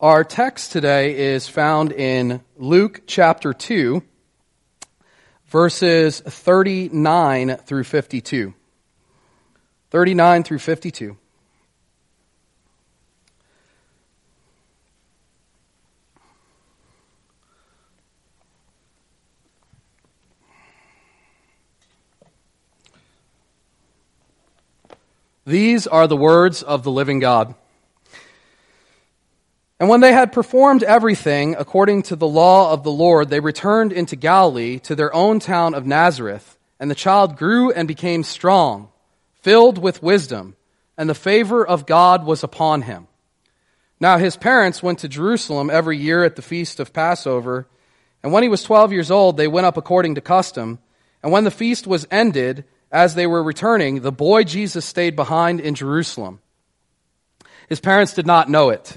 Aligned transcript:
Our 0.00 0.22
text 0.22 0.70
today 0.70 1.34
is 1.34 1.48
found 1.48 1.90
in 1.90 2.40
Luke 2.56 3.02
chapter 3.08 3.52
2, 3.52 4.00
verses 5.46 6.20
39 6.20 7.56
through 7.56 7.82
52. 7.82 8.54
39 9.90 10.42
through 10.44 10.58
52. 10.60 11.16
These 25.44 25.88
are 25.88 26.06
the 26.06 26.16
words 26.16 26.62
of 26.62 26.84
the 26.84 26.92
living 26.92 27.18
God. 27.18 27.56
And 29.80 29.88
when 29.88 30.00
they 30.00 30.12
had 30.12 30.32
performed 30.32 30.82
everything 30.82 31.54
according 31.56 32.02
to 32.04 32.16
the 32.16 32.26
law 32.26 32.72
of 32.72 32.82
the 32.82 32.90
Lord, 32.90 33.30
they 33.30 33.40
returned 33.40 33.92
into 33.92 34.16
Galilee 34.16 34.80
to 34.80 34.96
their 34.96 35.14
own 35.14 35.38
town 35.38 35.74
of 35.74 35.86
Nazareth. 35.86 36.58
And 36.80 36.90
the 36.90 36.96
child 36.96 37.36
grew 37.36 37.72
and 37.72 37.86
became 37.88 38.22
strong, 38.22 38.88
filled 39.42 39.78
with 39.78 40.02
wisdom, 40.02 40.56
and 40.96 41.08
the 41.08 41.14
favor 41.14 41.66
of 41.66 41.86
God 41.86 42.24
was 42.24 42.42
upon 42.42 42.82
him. 42.82 43.06
Now 44.00 44.18
his 44.18 44.36
parents 44.36 44.82
went 44.82 45.00
to 45.00 45.08
Jerusalem 45.08 45.70
every 45.70 45.96
year 45.96 46.24
at 46.24 46.36
the 46.36 46.42
feast 46.42 46.78
of 46.78 46.92
Passover. 46.92 47.66
And 48.22 48.32
when 48.32 48.42
he 48.42 48.48
was 48.48 48.62
twelve 48.62 48.92
years 48.92 49.10
old, 49.10 49.36
they 49.36 49.48
went 49.48 49.66
up 49.66 49.76
according 49.76 50.14
to 50.16 50.20
custom. 50.20 50.78
And 51.22 51.32
when 51.32 51.44
the 51.44 51.50
feast 51.50 51.86
was 51.86 52.06
ended, 52.10 52.64
as 52.90 53.14
they 53.14 53.26
were 53.26 53.42
returning, 53.42 54.00
the 54.00 54.12
boy 54.12 54.44
Jesus 54.44 54.84
stayed 54.84 55.14
behind 55.14 55.60
in 55.60 55.74
Jerusalem. 55.74 56.40
His 57.68 57.80
parents 57.80 58.14
did 58.14 58.26
not 58.26 58.48
know 58.48 58.70
it. 58.70 58.96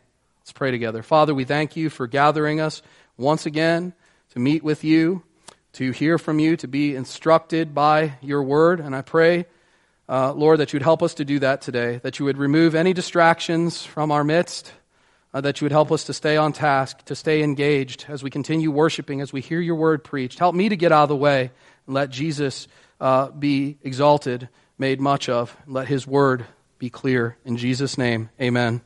Let's 0.51 0.57
pray 0.57 0.71
together. 0.71 1.01
Father, 1.01 1.33
we 1.33 1.45
thank 1.45 1.77
you 1.77 1.89
for 1.89 2.07
gathering 2.07 2.59
us 2.59 2.81
once 3.15 3.45
again 3.45 3.93
to 4.31 4.39
meet 4.39 4.65
with 4.65 4.83
you, 4.83 5.23
to 5.71 5.91
hear 5.91 6.17
from 6.17 6.39
you, 6.39 6.57
to 6.57 6.67
be 6.67 6.93
instructed 6.93 7.73
by 7.73 8.15
your 8.21 8.43
word. 8.43 8.81
And 8.81 8.93
I 8.93 9.01
pray, 9.01 9.45
uh, 10.09 10.33
Lord, 10.33 10.59
that 10.59 10.73
you 10.73 10.77
would 10.77 10.83
help 10.83 11.01
us 11.01 11.13
to 11.13 11.23
do 11.23 11.39
that 11.39 11.61
today, 11.61 12.01
that 12.03 12.19
you 12.19 12.25
would 12.25 12.37
remove 12.37 12.75
any 12.75 12.91
distractions 12.91 13.85
from 13.85 14.11
our 14.11 14.25
midst, 14.25 14.73
uh, 15.33 15.39
that 15.39 15.61
you 15.61 15.65
would 15.65 15.71
help 15.71 15.89
us 15.89 16.03
to 16.03 16.13
stay 16.13 16.35
on 16.35 16.51
task, 16.51 17.05
to 17.05 17.15
stay 17.15 17.43
engaged 17.43 18.07
as 18.09 18.21
we 18.21 18.29
continue 18.29 18.71
worshiping, 18.71 19.21
as 19.21 19.31
we 19.31 19.39
hear 19.39 19.61
your 19.61 19.75
word 19.75 20.03
preached. 20.03 20.37
Help 20.37 20.53
me 20.53 20.67
to 20.67 20.75
get 20.75 20.91
out 20.91 21.03
of 21.03 21.09
the 21.09 21.15
way 21.15 21.49
and 21.87 21.95
let 21.95 22.09
Jesus 22.09 22.67
uh, 22.99 23.29
be 23.29 23.77
exalted, 23.83 24.49
made 24.77 24.99
much 24.99 25.29
of, 25.29 25.55
let 25.65 25.87
his 25.87 26.05
word 26.05 26.45
be 26.77 26.89
clear. 26.89 27.37
In 27.45 27.55
Jesus' 27.55 27.97
name, 27.97 28.29
amen. 28.41 28.81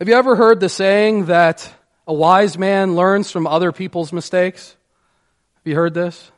Have 0.00 0.08
you 0.08 0.14
ever 0.14 0.34
heard 0.34 0.60
the 0.60 0.70
saying 0.70 1.26
that 1.26 1.70
a 2.06 2.14
wise 2.14 2.56
man 2.56 2.96
learns 2.96 3.30
from 3.30 3.46
other 3.46 3.70
people's 3.70 4.14
mistakes? 4.14 4.74
Have 5.56 5.66
you 5.66 5.74
heard 5.74 5.92
this? 5.92 6.32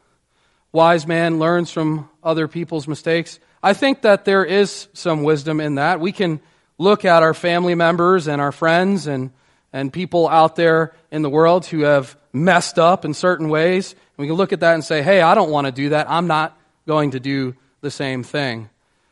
Wise 0.72 1.06
man 1.06 1.38
learns 1.38 1.70
from 1.70 2.10
other 2.24 2.48
people's 2.48 2.88
mistakes. 2.88 3.38
I 3.62 3.72
think 3.72 4.02
that 4.02 4.24
there 4.24 4.44
is 4.44 4.88
some 4.94 5.22
wisdom 5.22 5.60
in 5.60 5.76
that. 5.76 6.00
We 6.00 6.10
can 6.10 6.40
look 6.76 7.04
at 7.04 7.22
our 7.22 7.34
family 7.34 7.76
members 7.76 8.26
and 8.26 8.42
our 8.42 8.50
friends 8.50 9.06
and, 9.06 9.30
and 9.72 9.92
people 9.92 10.28
out 10.28 10.56
there 10.56 10.92
in 11.12 11.22
the 11.22 11.30
world 11.30 11.64
who 11.64 11.82
have 11.82 12.16
messed 12.32 12.80
up 12.80 13.04
in 13.04 13.14
certain 13.14 13.48
ways. 13.48 13.94
We 14.16 14.26
can 14.26 14.34
look 14.34 14.52
at 14.52 14.58
that 14.58 14.74
and 14.74 14.82
say, 14.82 15.02
hey, 15.02 15.20
I 15.20 15.36
don't 15.36 15.52
want 15.52 15.68
to 15.68 15.72
do 15.72 15.90
that. 15.90 16.10
I'm 16.10 16.26
not 16.26 16.58
going 16.88 17.12
to 17.12 17.20
do 17.20 17.54
the 17.80 17.92
same 17.92 18.24
thing. 18.24 18.70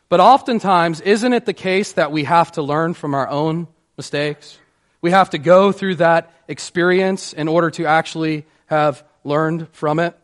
But 0.09 0.19
oftentimes, 0.19 1.00
isn't 1.03 1.32
it 1.34 1.47
the 1.47 1.55
case 1.55 1.93
that 1.93 2.11
we 2.11 2.25
have 2.25 2.50
to 2.53 2.62
learn 2.62 2.94
from 2.94 3.15
our 3.15 3.28
own 3.28 3.69
mistakes. 4.00 4.56
We 5.03 5.11
have 5.11 5.28
to 5.31 5.38
go 5.38 5.72
through 5.72 5.97
that 5.97 6.33
experience 6.49 7.34
in 7.34 7.49
order 7.49 7.71
to 7.72 7.84
actually 7.84 8.47
have 8.65 9.05
learned 9.25 9.69
from 9.72 9.99
it. 9.99 10.16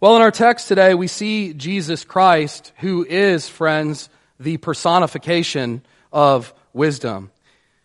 Well, 0.00 0.16
in 0.16 0.22
our 0.22 0.32
text 0.32 0.66
today, 0.66 0.92
we 0.94 1.06
see 1.06 1.54
Jesus 1.54 2.04
Christ, 2.04 2.72
who 2.78 3.06
is, 3.08 3.48
friends, 3.48 4.08
the 4.40 4.56
personification 4.56 5.82
of 6.12 6.52
wisdom. 6.72 7.30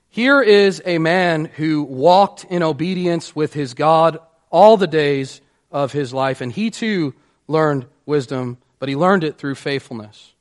Here 0.09 0.42
is 0.42 0.81
a 0.84 0.98
man 0.98 1.46
who 1.46 1.84
walked 1.84 2.46
in 2.46 2.63
obedience 2.63 3.36
with 3.36 3.53
his 3.53 3.75
God 3.75 4.18
all 4.50 4.78
the 4.78 4.88
days 4.88 5.42
of 5.72 5.92
his 5.92 6.12
life, 6.12 6.42
and 6.42 6.52
he 6.52 6.72
too 6.72 7.13
learned 7.48 7.86
wisdom, 8.08 8.58
but 8.80 8.90
he 8.90 8.96
learned 8.96 9.24
it 9.24 9.38
through 9.38 9.53
faithfulness. 9.53 10.34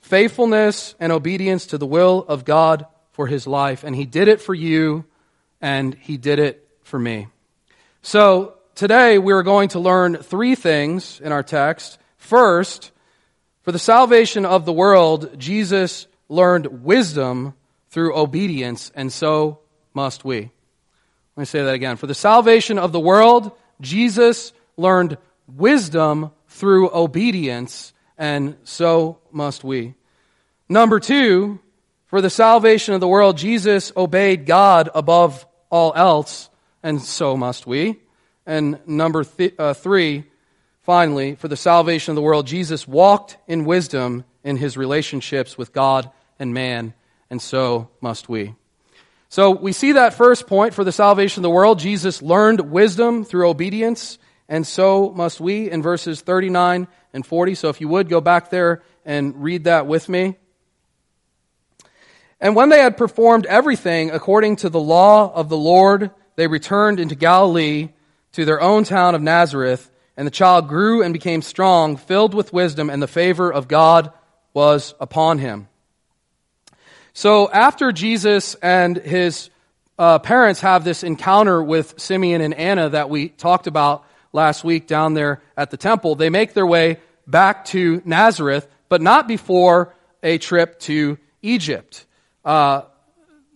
Faithfulness 0.00 0.96
and 0.98 1.12
obedience 1.12 1.66
to 1.66 1.78
the 1.78 1.86
will 1.86 2.24
of 2.26 2.44
God 2.44 2.86
for 3.14 3.26
his 3.26 3.46
life, 3.46 3.84
and 3.84 3.94
he 3.96 4.04
did 4.04 4.28
it 4.28 4.40
for 4.40 4.54
you, 4.54 5.04
and 5.60 5.94
he 5.94 6.16
did 6.16 6.38
it 6.38 6.68
for 6.82 6.98
me. 6.98 7.28
So, 8.02 8.54
today 8.74 9.18
we're 9.18 9.44
going 9.44 9.70
to 9.70 9.78
learn 9.78 10.16
three 10.16 10.56
things 10.56 11.20
in 11.20 11.32
our 11.32 11.44
text. 11.44 11.98
First, 12.18 12.90
for 13.62 13.70
the 13.72 13.78
salvation 13.78 14.44
of 14.44 14.64
the 14.64 14.72
world, 14.72 15.38
Jesus 15.38 16.06
learned 16.28 16.84
wisdom 16.84 17.54
through 17.88 18.16
obedience, 18.16 18.90
and 18.94 19.12
so 19.12 19.60
must 19.94 20.24
we. 20.24 20.50
Let 21.36 21.40
me 21.40 21.44
say 21.44 21.62
that 21.62 21.74
again. 21.74 21.96
For 21.96 22.08
the 22.08 22.14
salvation 22.14 22.78
of 22.78 22.90
the 22.90 23.00
world, 23.00 23.52
Jesus 23.80 24.52
learned 24.76 25.18
wisdom 25.46 26.32
through 26.48 26.92
obedience, 26.92 27.92
and 28.18 28.56
so 28.64 29.18
must 29.30 29.62
we. 29.62 29.94
Number 30.68 30.98
two, 30.98 31.60
for 32.14 32.20
the 32.20 32.30
salvation 32.30 32.94
of 32.94 33.00
the 33.00 33.08
world, 33.08 33.36
Jesus 33.36 33.90
obeyed 33.96 34.46
God 34.46 34.88
above 34.94 35.44
all 35.68 35.92
else, 35.96 36.48
and 36.80 37.02
so 37.02 37.36
must 37.36 37.66
we. 37.66 37.98
And 38.46 38.78
number 38.86 39.24
th- 39.24 39.56
uh, 39.58 39.74
three, 39.74 40.22
finally, 40.82 41.34
for 41.34 41.48
the 41.48 41.56
salvation 41.56 42.12
of 42.12 42.14
the 42.14 42.22
world, 42.22 42.46
Jesus 42.46 42.86
walked 42.86 43.36
in 43.48 43.64
wisdom 43.64 44.22
in 44.44 44.56
his 44.56 44.76
relationships 44.76 45.58
with 45.58 45.72
God 45.72 46.08
and 46.38 46.54
man, 46.54 46.94
and 47.30 47.42
so 47.42 47.90
must 48.00 48.28
we. 48.28 48.54
So 49.28 49.50
we 49.50 49.72
see 49.72 49.90
that 49.90 50.14
first 50.14 50.46
point 50.46 50.72
for 50.72 50.84
the 50.84 50.92
salvation 50.92 51.40
of 51.40 51.42
the 51.42 51.50
world. 51.50 51.80
Jesus 51.80 52.22
learned 52.22 52.60
wisdom 52.70 53.24
through 53.24 53.48
obedience, 53.48 54.20
and 54.48 54.64
so 54.64 55.10
must 55.10 55.40
we 55.40 55.68
in 55.68 55.82
verses 55.82 56.20
39 56.20 56.86
and 57.12 57.26
40. 57.26 57.56
So 57.56 57.70
if 57.70 57.80
you 57.80 57.88
would 57.88 58.08
go 58.08 58.20
back 58.20 58.50
there 58.50 58.84
and 59.04 59.42
read 59.42 59.64
that 59.64 59.88
with 59.88 60.08
me. 60.08 60.36
And 62.40 62.56
when 62.56 62.68
they 62.68 62.80
had 62.80 62.96
performed 62.96 63.46
everything 63.46 64.10
according 64.10 64.56
to 64.56 64.68
the 64.68 64.80
law 64.80 65.32
of 65.32 65.48
the 65.48 65.56
Lord, 65.56 66.10
they 66.36 66.46
returned 66.46 67.00
into 67.00 67.14
Galilee 67.14 67.90
to 68.32 68.44
their 68.44 68.60
own 68.60 68.84
town 68.84 69.14
of 69.14 69.22
Nazareth. 69.22 69.90
And 70.16 70.26
the 70.26 70.32
child 70.32 70.68
grew 70.68 71.02
and 71.02 71.12
became 71.12 71.42
strong, 71.42 71.96
filled 71.96 72.34
with 72.34 72.52
wisdom, 72.52 72.90
and 72.90 73.02
the 73.02 73.08
favor 73.08 73.52
of 73.52 73.68
God 73.68 74.12
was 74.52 74.94
upon 75.00 75.38
him. 75.38 75.68
So 77.12 77.50
after 77.50 77.92
Jesus 77.92 78.54
and 78.56 78.96
his 78.96 79.50
uh, 79.98 80.18
parents 80.18 80.60
have 80.60 80.84
this 80.84 81.04
encounter 81.04 81.62
with 81.62 82.00
Simeon 82.00 82.40
and 82.40 82.54
Anna 82.54 82.88
that 82.90 83.08
we 83.08 83.28
talked 83.28 83.66
about 83.66 84.04
last 84.32 84.64
week 84.64 84.86
down 84.86 85.14
there 85.14 85.40
at 85.56 85.70
the 85.70 85.76
temple, 85.76 86.16
they 86.16 86.30
make 86.30 86.54
their 86.54 86.66
way 86.66 86.98
back 87.26 87.64
to 87.66 88.02
Nazareth, 88.04 88.66
but 88.88 89.00
not 89.00 89.28
before 89.28 89.94
a 90.22 90.38
trip 90.38 90.80
to 90.80 91.18
Egypt. 91.42 92.06
Uh, 92.44 92.82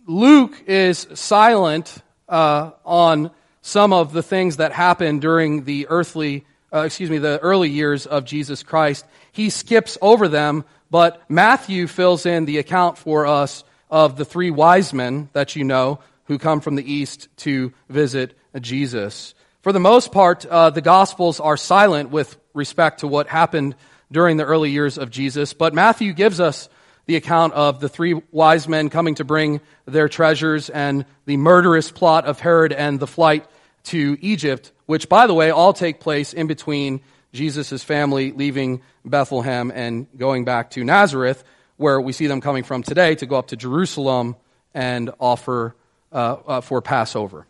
Luke 0.07 0.63
is 0.65 1.07
silent 1.13 2.01
uh, 2.27 2.71
on 2.83 3.31
some 3.61 3.93
of 3.93 4.13
the 4.13 4.23
things 4.23 4.57
that 4.57 4.71
happened 4.71 5.21
during 5.21 5.63
the 5.65 5.87
earthly, 5.89 6.45
uh, 6.73 6.79
excuse 6.79 7.09
me, 7.09 7.19
the 7.19 7.39
early 7.39 7.69
years 7.69 8.07
of 8.07 8.25
Jesus 8.25 8.63
Christ. 8.63 9.05
He 9.31 9.49
skips 9.49 9.97
over 10.01 10.27
them, 10.27 10.65
but 10.89 11.21
Matthew 11.29 11.85
fills 11.87 12.25
in 12.25 12.45
the 12.45 12.57
account 12.57 12.97
for 12.97 13.27
us 13.27 13.63
of 13.91 14.15
the 14.15 14.25
three 14.25 14.49
wise 14.49 14.93
men 14.93 15.29
that 15.33 15.55
you 15.55 15.63
know 15.63 15.99
who 16.25 16.39
come 16.39 16.61
from 16.61 16.75
the 16.75 16.91
east 16.91 17.27
to 17.37 17.73
visit 17.89 18.37
Jesus. 18.59 19.33
For 19.61 19.71
the 19.71 19.79
most 19.79 20.11
part, 20.11 20.45
uh, 20.45 20.69
the 20.69 20.81
Gospels 20.81 21.39
are 21.39 21.57
silent 21.57 22.09
with 22.09 22.37
respect 22.53 23.01
to 23.01 23.07
what 23.07 23.27
happened 23.27 23.75
during 24.11 24.37
the 24.37 24.45
early 24.45 24.71
years 24.71 24.97
of 24.97 25.11
Jesus, 25.11 25.53
but 25.53 25.73
Matthew 25.73 26.13
gives 26.13 26.39
us 26.39 26.69
the 27.09 27.15
account 27.15 27.53
of 27.53 27.79
the 27.79 27.89
three 27.89 28.21
wise 28.29 28.67
men 28.67 28.87
coming 28.91 29.15
to 29.15 29.23
bring 29.23 29.61
their 29.87 30.07
treasures 30.07 30.69
and 30.69 31.05
the 31.25 31.37
murderous 31.37 31.89
plot 31.89 32.25
of 32.25 32.39
Herod 32.39 32.71
and 32.71 32.99
the 32.99 33.07
flight 33.07 33.47
to 33.85 34.15
Egypt, 34.21 34.71
which, 34.85 35.09
by 35.09 35.25
the 35.25 35.33
way, 35.33 35.49
all 35.49 35.73
take 35.73 35.99
place 35.99 36.33
in 36.33 36.45
between 36.45 37.01
Jesus' 37.33 37.83
family 37.83 38.31
leaving 38.31 38.83
Bethlehem 39.03 39.71
and 39.73 40.05
going 40.19 40.45
back 40.45 40.69
to 40.71 40.83
Nazareth, 40.83 41.43
where 41.77 41.99
we 41.99 42.13
see 42.13 42.27
them 42.27 42.41
coming 42.41 42.61
from 42.61 42.83
today 42.83 43.15
to 43.15 43.25
go 43.25 43.37
up 43.37 43.47
to 43.47 43.55
Jerusalem 43.55 44.35
and 44.75 45.09
offer 45.19 45.75
uh, 46.11 46.35
uh, 46.45 46.61
for 46.61 46.79
Passover. 46.79 47.47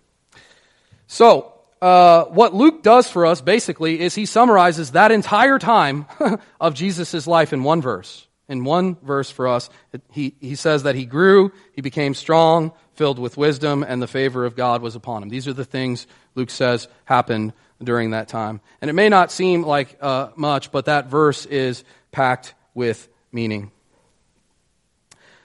So, 1.07 1.53
uh, 1.81 2.23
what 2.27 2.53
Luke 2.53 2.81
does 2.81 3.11
for 3.11 3.25
us 3.25 3.41
basically 3.41 3.99
is 3.99 4.15
he 4.15 4.25
summarizes 4.25 4.91
that 4.91 5.11
entire 5.11 5.59
time 5.59 6.05
of 6.61 6.75
Jesus' 6.75 7.27
life 7.27 7.51
in 7.51 7.63
one 7.63 7.81
verse. 7.81 8.25
In 8.49 8.63
one 8.63 8.95
verse 8.95 9.29
for 9.29 9.47
us, 9.47 9.69
he, 10.11 10.35
he 10.41 10.55
says 10.55 10.83
that 10.83 10.95
he 10.95 11.05
grew, 11.05 11.51
he 11.73 11.81
became 11.81 12.13
strong, 12.13 12.73
filled 12.95 13.19
with 13.19 13.37
wisdom, 13.37 13.83
and 13.87 14.01
the 14.01 14.07
favor 14.07 14.43
of 14.45 14.55
God 14.55 14.81
was 14.81 14.95
upon 14.95 15.23
him. 15.23 15.29
These 15.29 15.47
are 15.47 15.53
the 15.53 15.63
things 15.63 16.07
Luke 16.35 16.49
says 16.49 16.87
happened 17.05 17.53
during 17.81 18.11
that 18.11 18.27
time. 18.27 18.59
And 18.81 18.89
it 18.89 18.93
may 18.93 19.07
not 19.07 19.31
seem 19.31 19.63
like 19.63 19.97
uh, 20.01 20.29
much, 20.35 20.71
but 20.71 20.85
that 20.85 21.07
verse 21.07 21.45
is 21.45 21.83
packed 22.11 22.55
with 22.73 23.07
meaning. 23.31 23.71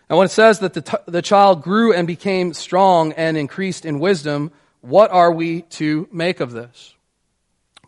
And 0.09 0.19
when 0.19 0.27
it 0.27 0.31
says 0.31 0.61
that 0.61 0.75
the, 0.75 0.83
t- 0.83 0.97
the 1.07 1.23
child 1.23 1.63
grew 1.63 1.93
and 1.93 2.07
became 2.07 2.55
strong 2.55 3.13
and 3.13 3.37
increased 3.37 3.85
in 3.85 4.01
wisdom, 4.01 4.51
what 4.81 5.11
are 5.11 5.33
we 5.33 5.63
to 5.63 6.09
make 6.13 6.41
of 6.41 6.53
this? 6.53 6.95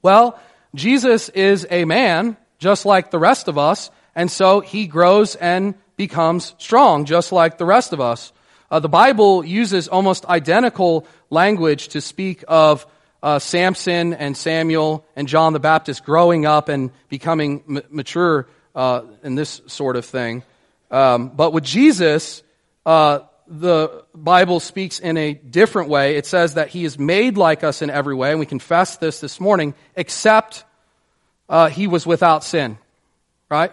Well, 0.03 0.39
Jesus 0.75 1.29
is 1.31 1.67
a 1.71 1.85
man, 1.85 2.37
just 2.59 2.87
like 2.87 3.11
the 3.11 3.19
rest 3.19 3.49
of 3.49 3.59
us, 3.59 3.91
and 4.17 4.31
so 4.31 4.61
he 4.61 4.87
grows 4.87 5.37
and 5.37 5.75
becomes 5.97 6.55
strong, 6.59 7.05
just 7.05 7.31
like 7.31 7.59
the 7.59 7.67
rest 7.67 7.93
of 7.93 8.01
us. 8.01 8.33
Uh, 8.71 8.81
the 8.81 8.89
Bible 8.89 9.45
uses 9.45 9.87
almost 9.87 10.25
identical 10.25 11.07
language 11.31 11.89
to 11.89 12.01
speak 12.01 12.43
of 12.49 12.87
uh, 13.23 13.39
Samson 13.39 14.15
and 14.15 14.37
Samuel 14.37 15.05
and 15.15 15.29
John 15.29 15.53
the 15.53 15.61
Baptist 15.61 16.05
growing 16.05 16.47
up 16.47 16.69
and 16.69 16.91
becoming 17.09 17.63
m- 17.69 17.83
mature 17.91 18.49
uh, 18.75 19.03
in 19.23 19.35
this 19.35 19.61
sort 19.67 19.97
of 19.97 20.05
thing. 20.05 20.43
Um, 20.91 21.29
but 21.29 21.53
with 21.53 21.65
Jesus, 21.65 22.43
uh, 22.85 23.21
the 23.47 24.05
Bible 24.15 24.61
speaks 24.61 24.99
in 24.99 25.17
a 25.17 25.35
different 25.35 25.89
way. 25.89 26.17
It 26.17 26.27
says 26.27 26.55
that 26.55 26.69
he 26.69 26.85
is 26.85 26.99
made 26.99 27.37
like 27.37 27.63
us 27.63 27.83
in 27.83 27.91
every 27.91 28.15
way, 28.15 28.31
and 28.31 28.41
we 28.41 28.47
confess 28.47 28.97
this 28.97 29.21
this 29.21 29.41
morning, 29.41 29.75
except 29.95 30.65
uh, 31.49 31.69
he 31.69 31.87
was 31.87 32.07
without 32.07 32.45
sin. 32.45 32.79
Right? 33.49 33.73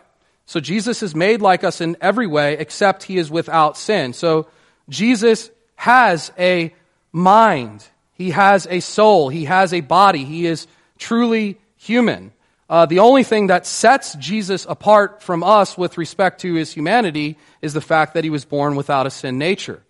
So 0.54 0.60
Jesus 0.60 1.02
is 1.02 1.16
made 1.16 1.42
like 1.42 1.64
us 1.64 1.82
in 1.82 1.98
every 2.00 2.28
way, 2.28 2.60
except 2.60 3.02
he 3.02 3.18
is 3.18 3.32
without 3.32 3.76
sin. 3.76 4.14
So 4.14 4.46
Jesus 4.88 5.50
has 5.74 6.32
a 6.38 6.76
mind. 7.12 7.84
He 8.12 8.30
has 8.30 8.68
a 8.70 8.80
soul. 8.80 9.30
He 9.30 9.46
has 9.46 9.74
a 9.74 9.82
body. 9.82 10.26
He 10.26 10.46
is 10.46 10.68
truly 11.00 11.58
human. 11.76 12.34
Uh, 12.70 12.86
the 12.86 13.00
only 13.00 13.24
thing 13.24 13.48
that 13.48 13.66
sets 13.66 14.14
Jesus 14.14 14.68
apart 14.70 15.24
from 15.24 15.44
us 15.44 15.76
with 15.76 15.98
respect 15.98 16.42
to 16.42 16.54
his 16.54 16.72
humanity 16.72 17.36
is 17.64 17.74
the 17.74 17.82
fact 17.82 18.14
that 18.14 18.24
he 18.24 18.30
was 18.30 18.46
born 18.46 18.76
without 18.76 19.08
a 19.08 19.10
sin 19.10 19.40
nature. 19.40 19.82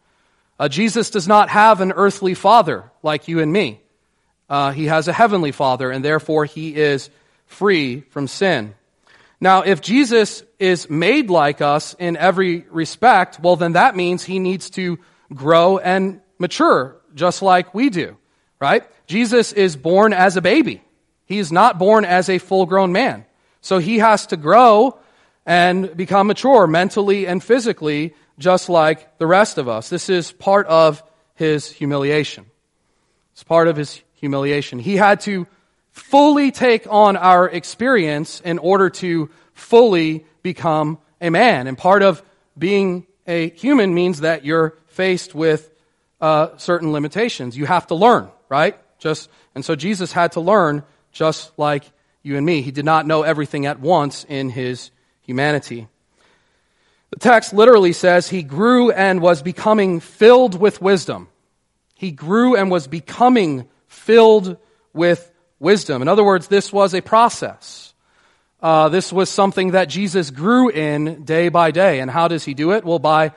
Uh, 0.58 0.70
Jesus 0.70 1.10
does 1.10 1.28
not 1.28 1.50
have 1.50 1.82
an 1.82 1.92
earthly 1.92 2.36
father 2.36 2.90
like 3.02 3.28
you 3.28 3.42
and 3.42 3.52
me. 3.52 3.82
Uh, 4.50 4.72
he 4.72 4.86
has 4.86 5.10
a 5.10 5.14
heavenly 5.14 5.52
father, 5.52 5.92
and 5.92 6.06
therefore 6.06 6.46
he 6.46 6.74
is 6.74 7.10
free 7.48 8.00
from 8.12 8.30
sin. 8.30 8.76
Now, 9.44 9.64
if 9.64 9.82
Jesus 9.82 10.42
is 10.64 10.90
made 10.90 11.30
like 11.30 11.60
us 11.60 11.94
in 12.00 12.16
every 12.16 12.66
respect, 12.72 13.38
well, 13.42 13.58
then 13.58 13.74
that 13.74 13.98
means 13.98 14.24
he 14.24 14.40
needs 14.40 14.70
to 14.70 14.98
grow 15.34 15.78
and 15.78 16.22
mature 16.40 16.96
just 17.14 17.42
like 17.42 17.76
we 17.76 17.90
do, 17.90 18.16
right? 18.62 18.84
Jesus 19.06 19.52
is 19.52 19.76
born 19.76 20.14
as 20.14 20.38
a 20.38 20.42
baby. 20.42 20.82
He 21.26 21.38
is 21.38 21.52
not 21.52 21.78
born 21.78 22.06
as 22.06 22.30
a 22.30 22.38
full 22.38 22.66
grown 22.66 22.94
man. 22.94 23.26
So 23.60 23.78
he 23.78 24.00
has 24.00 24.28
to 24.28 24.38
grow 24.38 24.98
and 25.46 25.96
become 25.98 26.28
mature 26.28 26.66
mentally 26.66 27.28
and 27.28 27.44
physically, 27.44 28.16
just 28.40 28.70
like 28.70 29.18
the 29.18 29.28
rest 29.28 29.58
of 29.58 29.68
us. 29.68 29.90
This 29.90 30.10
is 30.10 30.32
part 30.32 30.66
of 30.68 31.04
his 31.36 31.70
humiliation. 31.70 32.46
It's 33.34 33.44
part 33.44 33.68
of 33.68 33.76
his 33.76 34.02
humiliation. 34.14 34.80
He 34.80 34.96
had 34.96 35.20
to 35.22 35.46
fully 35.92 36.52
take 36.52 36.88
on 36.90 37.18
our 37.18 37.50
experience 37.50 38.42
in 38.42 38.60
order 38.60 38.90
to 38.90 39.30
fully 39.54 40.26
become 40.42 41.00
a 41.22 41.30
man. 41.30 41.68
And 41.68 41.78
part 41.78 42.02
of 42.04 42.22
being 42.58 43.08
a 43.26 43.50
human 43.50 43.94
means 43.94 44.22
that 44.22 44.46
you're 44.46 44.76
faced 44.88 45.34
with 45.34 45.70
uh, 46.22 46.58
certain 46.58 46.92
limitations. 46.92 47.58
You 47.58 47.66
have 47.66 47.88
to 47.88 47.96
learn, 47.96 48.30
right? 48.50 48.78
Just 49.00 49.30
and 49.56 49.64
so 49.64 49.76
Jesus 49.76 50.12
had 50.12 50.34
to 50.34 50.40
learn 50.40 50.84
just 51.12 51.52
like 51.58 51.84
you 52.22 52.38
and 52.38 52.46
me. 52.46 52.62
He 52.62 52.72
did 52.72 52.86
not 52.86 53.06
know 53.06 53.24
everything 53.24 53.66
at 53.66 53.80
once 53.80 54.26
in 54.28 54.50
his 54.50 54.92
humanity. 55.22 55.88
The 57.12 57.20
text 57.20 57.54
literally 57.54 57.94
says 57.94 58.28
he 58.28 58.42
grew 58.42 58.92
and 58.92 59.22
was 59.22 59.42
becoming 59.42 60.00
filled 60.00 60.60
with 60.60 60.82
wisdom. 60.82 61.28
He 61.96 62.12
grew 62.12 62.56
and 62.56 62.72
was 62.72 62.88
becoming 62.88 63.68
filled 63.88 64.58
with 64.94 65.32
wisdom. 65.60 66.02
In 66.02 66.08
other 66.08 66.24
words, 66.24 66.48
this 66.48 66.74
was 66.74 66.96
a 66.96 67.02
process. 67.02 67.93
Uh, 68.64 68.88
this 68.88 69.12
was 69.12 69.30
something 69.30 69.72
that 69.72 69.90
Jesus 69.90 70.32
grew 70.32 70.70
in 70.70 71.26
day 71.26 71.50
by 71.50 71.72
day. 71.72 72.00
And 72.00 72.10
how 72.10 72.30
does 72.30 72.46
he 72.46 72.54
do 72.54 72.72
it? 72.72 72.86
Well, 72.86 72.98
by 72.98 73.34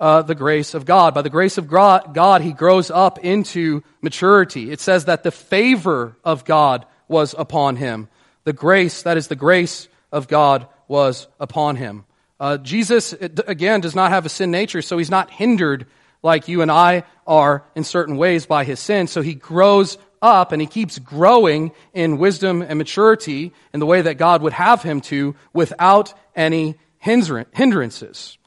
uh, 0.00 0.22
the 0.22 0.34
grace 0.34 0.72
of 0.72 0.86
God. 0.86 1.12
By 1.12 1.20
the 1.20 1.28
grace 1.28 1.58
of 1.58 1.68
God, 1.68 2.40
he 2.40 2.54
grows 2.54 2.90
up 2.90 3.18
into 3.18 3.82
maturity. 4.00 4.70
It 4.72 4.80
says 4.80 5.04
that 5.04 5.22
the 5.22 5.30
favor 5.30 6.16
of 6.24 6.46
God 6.46 6.86
was 7.08 7.34
upon 7.36 7.76
him. 7.76 8.08
The 8.44 8.54
grace, 8.54 9.02
that 9.02 9.18
is 9.18 9.28
the 9.28 9.36
grace 9.36 9.86
of 10.10 10.28
God, 10.28 10.66
was 10.88 11.28
upon 11.38 11.76
him. 11.76 12.06
Uh, 12.40 12.56
Jesus, 12.56 13.12
again, 13.12 13.82
does 13.82 13.94
not 13.94 14.12
have 14.12 14.24
a 14.24 14.30
sin 14.30 14.50
nature, 14.50 14.80
so 14.80 14.96
he's 14.96 15.10
not 15.10 15.30
hindered 15.30 15.86
like 16.22 16.48
you 16.48 16.62
and 16.62 16.70
I 16.70 17.04
are 17.26 17.64
in 17.74 17.84
certain 17.84 18.16
ways 18.16 18.46
by 18.46 18.64
his 18.64 18.80
sin. 18.80 19.08
So 19.08 19.20
he 19.20 19.34
grows 19.34 19.98
up 20.22 20.52
and 20.52 20.60
he 20.60 20.66
keeps 20.66 20.98
growing 20.98 21.72
in 21.94 22.18
wisdom 22.18 22.62
and 22.62 22.78
maturity 22.78 23.52
in 23.72 23.80
the 23.80 23.86
way 23.86 24.02
that 24.02 24.18
God 24.18 24.42
would 24.42 24.52
have 24.52 24.82
him 24.82 25.00
to 25.02 25.34
without 25.52 26.14
any 26.36 26.76
hindrances. 26.98 28.38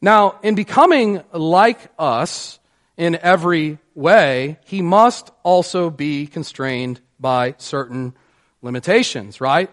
Now, 0.00 0.38
in 0.42 0.54
becoming 0.54 1.22
like 1.32 1.90
us 1.98 2.58
in 2.96 3.16
every 3.16 3.78
way, 3.94 4.58
he 4.64 4.80
must 4.82 5.30
also 5.42 5.90
be 5.90 6.26
constrained 6.26 7.00
by 7.20 7.54
certain 7.58 8.14
limitations, 8.62 9.40
right? 9.40 9.70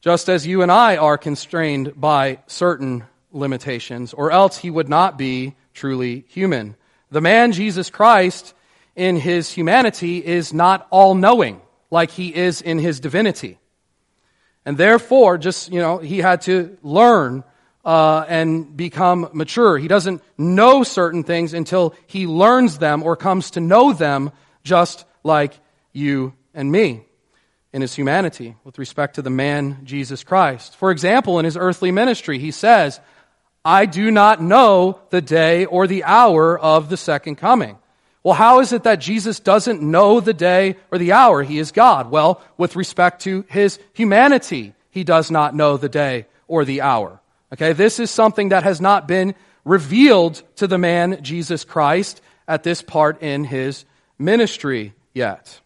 Just 0.00 0.28
as 0.28 0.46
you 0.46 0.62
and 0.62 0.72
I 0.72 0.96
are 0.96 1.18
constrained 1.18 1.92
by 2.00 2.40
certain 2.46 3.04
limitations, 3.32 4.12
or 4.12 4.30
else 4.32 4.58
he 4.58 4.70
would 4.70 4.88
not 4.88 5.16
be 5.16 5.54
truly 5.74 6.24
human. 6.28 6.74
The 7.10 7.20
man 7.20 7.52
Jesus 7.52 7.90
Christ 7.90 8.54
in 8.96 9.16
his 9.16 9.50
humanity 9.50 10.24
is 10.24 10.52
not 10.52 10.86
all 10.90 11.14
knowing 11.14 11.60
like 11.90 12.10
he 12.10 12.34
is 12.34 12.62
in 12.62 12.78
his 12.78 13.00
divinity. 13.00 13.58
And 14.64 14.76
therefore, 14.76 15.38
just, 15.38 15.72
you 15.72 15.80
know, 15.80 15.98
he 15.98 16.18
had 16.18 16.42
to 16.42 16.76
learn 16.82 17.44
uh, 17.84 18.24
and 18.28 18.76
become 18.76 19.30
mature. 19.32 19.78
He 19.78 19.88
doesn't 19.88 20.22
know 20.36 20.82
certain 20.82 21.24
things 21.24 21.54
until 21.54 21.94
he 22.06 22.26
learns 22.26 22.78
them 22.78 23.02
or 23.02 23.16
comes 23.16 23.52
to 23.52 23.60
know 23.60 23.92
them 23.92 24.30
just 24.62 25.04
like 25.24 25.58
you 25.92 26.34
and 26.54 26.70
me 26.70 27.04
in 27.72 27.82
his 27.82 27.94
humanity 27.94 28.56
with 28.64 28.78
respect 28.78 29.14
to 29.14 29.22
the 29.22 29.30
man 29.30 29.80
Jesus 29.84 30.24
Christ. 30.24 30.76
For 30.76 30.90
example, 30.90 31.38
in 31.38 31.44
his 31.44 31.56
earthly 31.56 31.90
ministry, 31.90 32.38
he 32.38 32.50
says, 32.50 33.00
I 33.64 33.86
do 33.86 34.10
not 34.10 34.42
know 34.42 35.00
the 35.10 35.20
day 35.20 35.66
or 35.66 35.86
the 35.86 36.04
hour 36.04 36.58
of 36.58 36.88
the 36.88 36.96
second 36.96 37.36
coming. 37.36 37.78
Well, 38.22 38.34
how 38.34 38.60
is 38.60 38.72
it 38.72 38.82
that 38.82 39.00
Jesus 39.00 39.40
doesn't 39.40 39.82
know 39.82 40.20
the 40.20 40.34
day 40.34 40.76
or 40.90 40.98
the 40.98 41.12
hour? 41.12 41.42
He 41.42 41.58
is 41.58 41.72
God. 41.72 42.10
Well, 42.10 42.42
with 42.58 42.76
respect 42.76 43.22
to 43.22 43.44
his 43.48 43.78
humanity, 43.94 44.74
he 44.90 45.04
does 45.04 45.30
not 45.30 45.54
know 45.54 45.76
the 45.76 45.88
day 45.88 46.26
or 46.46 46.64
the 46.64 46.82
hour. 46.82 47.20
Okay, 47.52 47.72
this 47.72 47.98
is 47.98 48.10
something 48.10 48.50
that 48.50 48.62
has 48.64 48.80
not 48.80 49.08
been 49.08 49.34
revealed 49.64 50.42
to 50.56 50.66
the 50.66 50.78
man 50.78 51.22
Jesus 51.22 51.64
Christ 51.64 52.20
at 52.46 52.62
this 52.62 52.82
part 52.82 53.22
in 53.22 53.44
his 53.44 53.84
ministry 54.18 54.92
yet. 55.14 55.60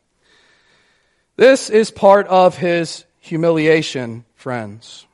This 1.37 1.70
is 1.70 1.90
part 1.90 2.28
of 2.28 2.56
his 2.56 3.04
humiliation, 3.18 4.25
friends. 4.37 5.06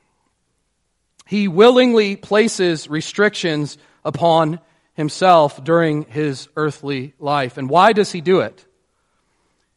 He 1.25 1.47
willingly 1.47 2.15
places 2.15 2.89
restrictions 2.89 3.77
upon 4.05 4.59
himself 4.93 5.63
during 5.63 6.03
his 6.03 6.47
earthly 6.55 7.13
life. 7.19 7.57
And 7.57 7.69
why 7.69 7.93
does 7.93 8.11
he 8.11 8.21
do 8.21 8.41
it? 8.41 8.65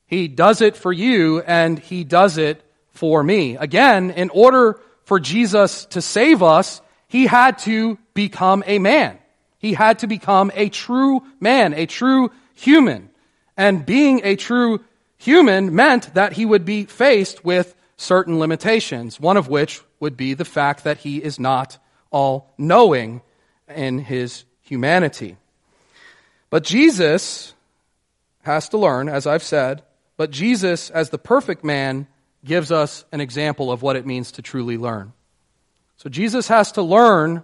He 0.07 0.29
does 0.29 0.61
it 0.61 0.77
for 0.77 0.93
you 0.93 1.41
and 1.41 1.79
he 1.79 2.05
does 2.05 2.39
it 2.39 2.63
for 2.91 3.23
me. 3.23 3.57
Again, 3.57 4.11
in 4.11 4.31
order 4.31 4.79
for 5.05 5.21
Jesus 5.21 5.87
to 5.87 6.01
save 6.01 6.43
us, 6.43 6.81
he 7.09 7.27
had 7.27 7.59
to 7.61 7.99
become 8.15 8.63
a 8.67 8.79
man. 8.79 9.19
He 9.59 9.73
had 9.73 10.01
to 10.01 10.07
become 10.07 10.51
a 10.55 10.69
true 10.69 11.23
man, 11.41 11.75
a 11.75 11.87
true 11.87 12.31
human. 12.55 13.11
And 13.57 13.87
being 13.87 14.21
a 14.25 14.37
true 14.37 14.85
human 15.17 15.75
meant 15.75 16.15
that 16.15 16.35
he 16.35 16.45
would 16.45 16.65
be 16.65 16.85
faced 16.85 17.45
with 17.45 17.75
certain 17.97 18.39
limitations, 18.39 19.21
one 19.21 19.37
of 19.37 19.49
which 19.49 19.81
would 20.01 20.17
be 20.17 20.35
the 20.35 20.45
fact 20.45 20.85
that 20.85 20.99
he 20.99 21.23
is 21.23 21.39
not 21.39 21.79
all 22.11 22.53
knowing 22.59 23.23
in 23.69 23.99
his 23.99 24.45
humanity. 24.65 25.37
But 26.51 26.65
Jesus 26.65 27.55
has 28.43 28.69
to 28.71 28.79
learn, 28.79 29.09
as 29.09 29.27
I've 29.27 29.43
said, 29.43 29.83
but 30.17 30.31
Jesus, 30.31 30.91
as 30.91 31.11
the 31.11 31.19
perfect 31.19 31.65
man, 31.65 32.07
gives 32.45 32.71
us 32.71 33.05
an 33.13 33.21
example 33.21 33.73
of 33.73 33.83
what 33.83 33.97
it 33.97 34.07
means 34.07 34.33
to 34.33 34.43
truly 34.43 34.77
learn. 34.77 35.13
So 35.97 36.11
Jesus 36.11 36.49
has 36.49 36.73
to 36.73 36.83
learn 36.83 37.43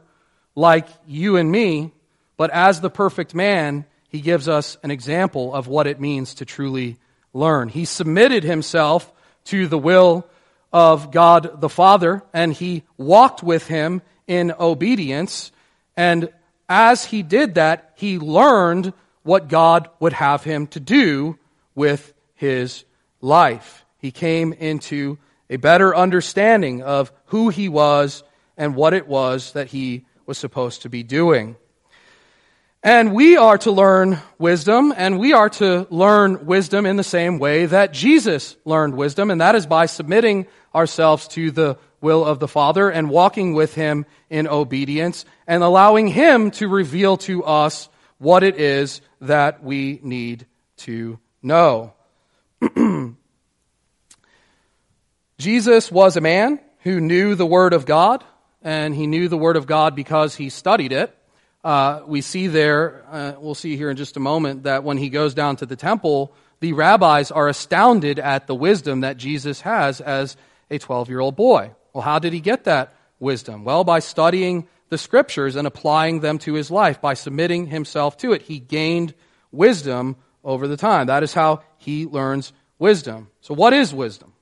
like 0.55 0.89
you 1.07 1.37
and 1.37 1.51
me, 1.51 1.93
but 2.37 2.51
as 2.51 2.81
the 2.81 2.91
perfect 2.91 3.35
man, 3.35 3.87
he 4.09 4.21
gives 4.21 4.49
us 4.49 4.77
an 4.83 4.91
example 4.91 5.55
of 5.55 5.69
what 5.69 5.87
it 5.87 6.01
means 6.01 6.35
to 6.35 6.45
truly 6.45 6.99
learn. 7.33 7.69
He 7.69 7.85
submitted 7.85 8.45
himself 8.45 9.11
to 9.47 9.67
the 9.67 9.79
will 9.79 10.27
of 10.73 11.11
God 11.11 11.61
the 11.61 11.69
Father, 11.69 12.23
and 12.33 12.53
he 12.53 12.83
walked 12.97 13.43
with 13.43 13.67
him 13.67 14.03
in 14.27 14.53
obedience. 14.59 15.53
And 15.97 16.31
as 16.71 17.05
he 17.05 17.25
did 17.25 17.57
that, 17.57 17.93
he 17.97 18.19
learned 18.19 18.95
what 19.25 19.49
God 19.49 19.91
would 19.99 20.13
have 20.15 20.45
him 20.45 20.69
to 20.69 20.81
do 20.81 21.37
with 21.75 22.15
his 22.37 22.85
life. 23.21 23.85
He 23.99 24.13
came 24.13 24.53
into 24.53 25.19
a 25.51 25.57
better 25.57 25.95
understanding 25.95 26.81
of 26.83 27.13
who 27.27 27.49
he 27.49 27.69
was 27.69 28.23
and 28.57 28.77
what 28.77 28.95
it 28.95 29.09
was 29.09 29.53
that 29.53 29.67
he 29.67 30.07
was 30.27 30.39
supposed 30.39 30.83
to 30.83 30.89
be 30.89 31.03
doing. 31.03 31.57
And 32.83 33.13
we 33.13 33.37
are 33.37 33.59
to 33.59 33.73
learn 33.73 34.21
wisdom, 34.39 34.95
and 34.97 35.19
we 35.19 35.33
are 35.33 35.51
to 35.51 35.87
learn 35.91 36.47
wisdom 36.47 36.87
in 36.87 36.97
the 36.97 37.05
same 37.05 37.39
way 37.39 37.67
that 37.67 37.93
Jesus 37.93 38.57
learned 38.65 38.95
wisdom, 38.95 39.31
and 39.31 39.41
that 39.41 39.55
is 39.55 39.67
by 39.67 39.87
submitting 39.87 40.47
ourselves 40.75 41.29
to 41.29 41.51
the 41.51 41.77
will 42.01 42.25
of 42.25 42.39
the 42.39 42.49
Father 42.49 42.91
and 42.91 43.11
walking 43.11 43.55
with 43.55 43.75
Him 43.75 44.07
in 44.29 44.47
obedience 44.47 45.25
and 45.47 45.63
allowing 45.63 46.09
Him 46.09 46.51
to 46.53 46.69
reveal 46.69 47.17
to 47.19 47.45
us 47.45 47.89
what 48.19 48.43
it 48.43 48.57
is 48.57 49.01
that 49.21 49.63
we 49.63 50.01
need 50.03 50.47
to 50.79 51.19
know. 51.43 51.93
Jesus 55.39 55.91
was 55.91 56.17
a 56.17 56.21
man 56.21 56.61
who 56.81 57.01
knew 57.01 57.35
the 57.35 57.47
Word 57.47 57.73
of 57.73 57.87
God, 57.87 58.25
and 58.63 58.95
he 58.95 59.07
knew 59.07 59.29
the 59.29 59.39
Word 59.39 59.57
of 59.57 59.67
God 59.67 59.95
because 59.95 60.35
he 60.35 60.51
studied 60.51 60.93
it 60.93 61.17
uh, 61.63 62.01
we 62.07 62.23
see 62.23 62.47
there, 62.47 63.05
uh, 63.11 63.33
we'll 63.39 63.55
see 63.55 63.77
here 63.77 63.91
in 63.91 63.97
just 63.97 64.17
a 64.17 64.21
moment, 64.21 64.63
that 64.63 64.83
when 64.83 64.97
he 64.97 65.11
goes 65.11 65.35
down 65.35 65.57
to 65.57 65.67
the 65.67 65.77
temple, 65.77 66.33
the 66.61 66.73
rabbis 66.73 67.31
are 67.31 67.49
astounded 67.49 68.19
at 68.19 68.47
the 68.47 68.55
wisdom 68.55 69.01
that 69.01 69.17
Jesus 69.17 69.61
has 69.61 70.01
as 70.01 70.37
a 70.71 70.79
12 70.79 71.09
year 71.09 71.21
old 71.21 71.37
boy. 71.37 71.73
Well, 71.93 72.03
how 72.03 72.19
did 72.19 72.33
he 72.33 72.41
get 72.41 72.65
that 72.65 72.95
wisdom? 73.19 73.65
Well, 73.65 73.85
by 73.85 73.99
studying 73.99 74.69
the 74.91 74.99
scriptures 74.99 75.57
and 75.57 75.67
applying 75.67 76.21
them 76.21 76.39
to 76.41 76.55
his 76.55 76.71
life, 76.71 77.01
by 77.01 77.15
submitting 77.15 77.69
himself 77.69 78.19
to 78.19 78.33
it. 78.33 78.43
He 78.43 78.59
gained 78.59 79.15
wisdom 79.51 80.17
over 80.45 80.69
the 80.69 80.77
time. 80.77 81.07
That 81.07 81.23
is 81.23 81.33
how 81.33 81.63
he 81.79 82.07
learns 82.07 82.53
wisdom. 82.79 83.29
So, 83.41 83.55
what 83.55 83.73
is 83.73 83.95
wisdom? 83.95 84.33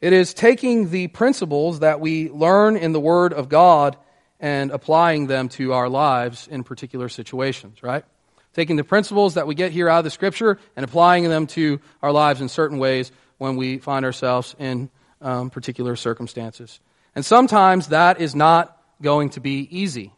It 0.00 0.12
is 0.12 0.34
taking 0.34 0.90
the 0.90 1.06
principles 1.06 1.80
that 1.80 2.00
we 2.00 2.28
learn 2.28 2.76
in 2.76 2.92
the 2.92 3.00
Word 3.00 3.32
of 3.32 3.48
God 3.48 3.96
and 4.40 4.70
applying 4.70 5.28
them 5.28 5.48
to 5.50 5.72
our 5.72 5.88
lives 5.88 6.48
in 6.48 6.64
particular 6.64 7.08
situations, 7.08 7.82
right? 7.82 8.04
Taking 8.52 8.76
the 8.76 8.84
principles 8.84 9.34
that 9.34 9.46
we 9.46 9.54
get 9.54 9.72
here 9.72 9.88
out 9.88 9.98
of 9.98 10.04
the 10.04 10.10
scripture 10.10 10.58
and 10.76 10.84
applying 10.84 11.24
them 11.24 11.46
to 11.48 11.80
our 12.02 12.12
lives 12.12 12.40
in 12.40 12.48
certain 12.48 12.78
ways 12.78 13.12
when 13.38 13.56
we 13.56 13.78
find 13.78 14.04
ourselves 14.04 14.54
in 14.58 14.90
um, 15.24 15.50
particular 15.50 15.96
circumstances. 15.96 16.78
And 17.16 17.24
sometimes 17.24 17.88
that 17.88 18.20
is 18.20 18.34
not 18.34 18.80
going 19.02 19.30
to 19.30 19.40
be 19.40 19.66
easy. 19.70 20.12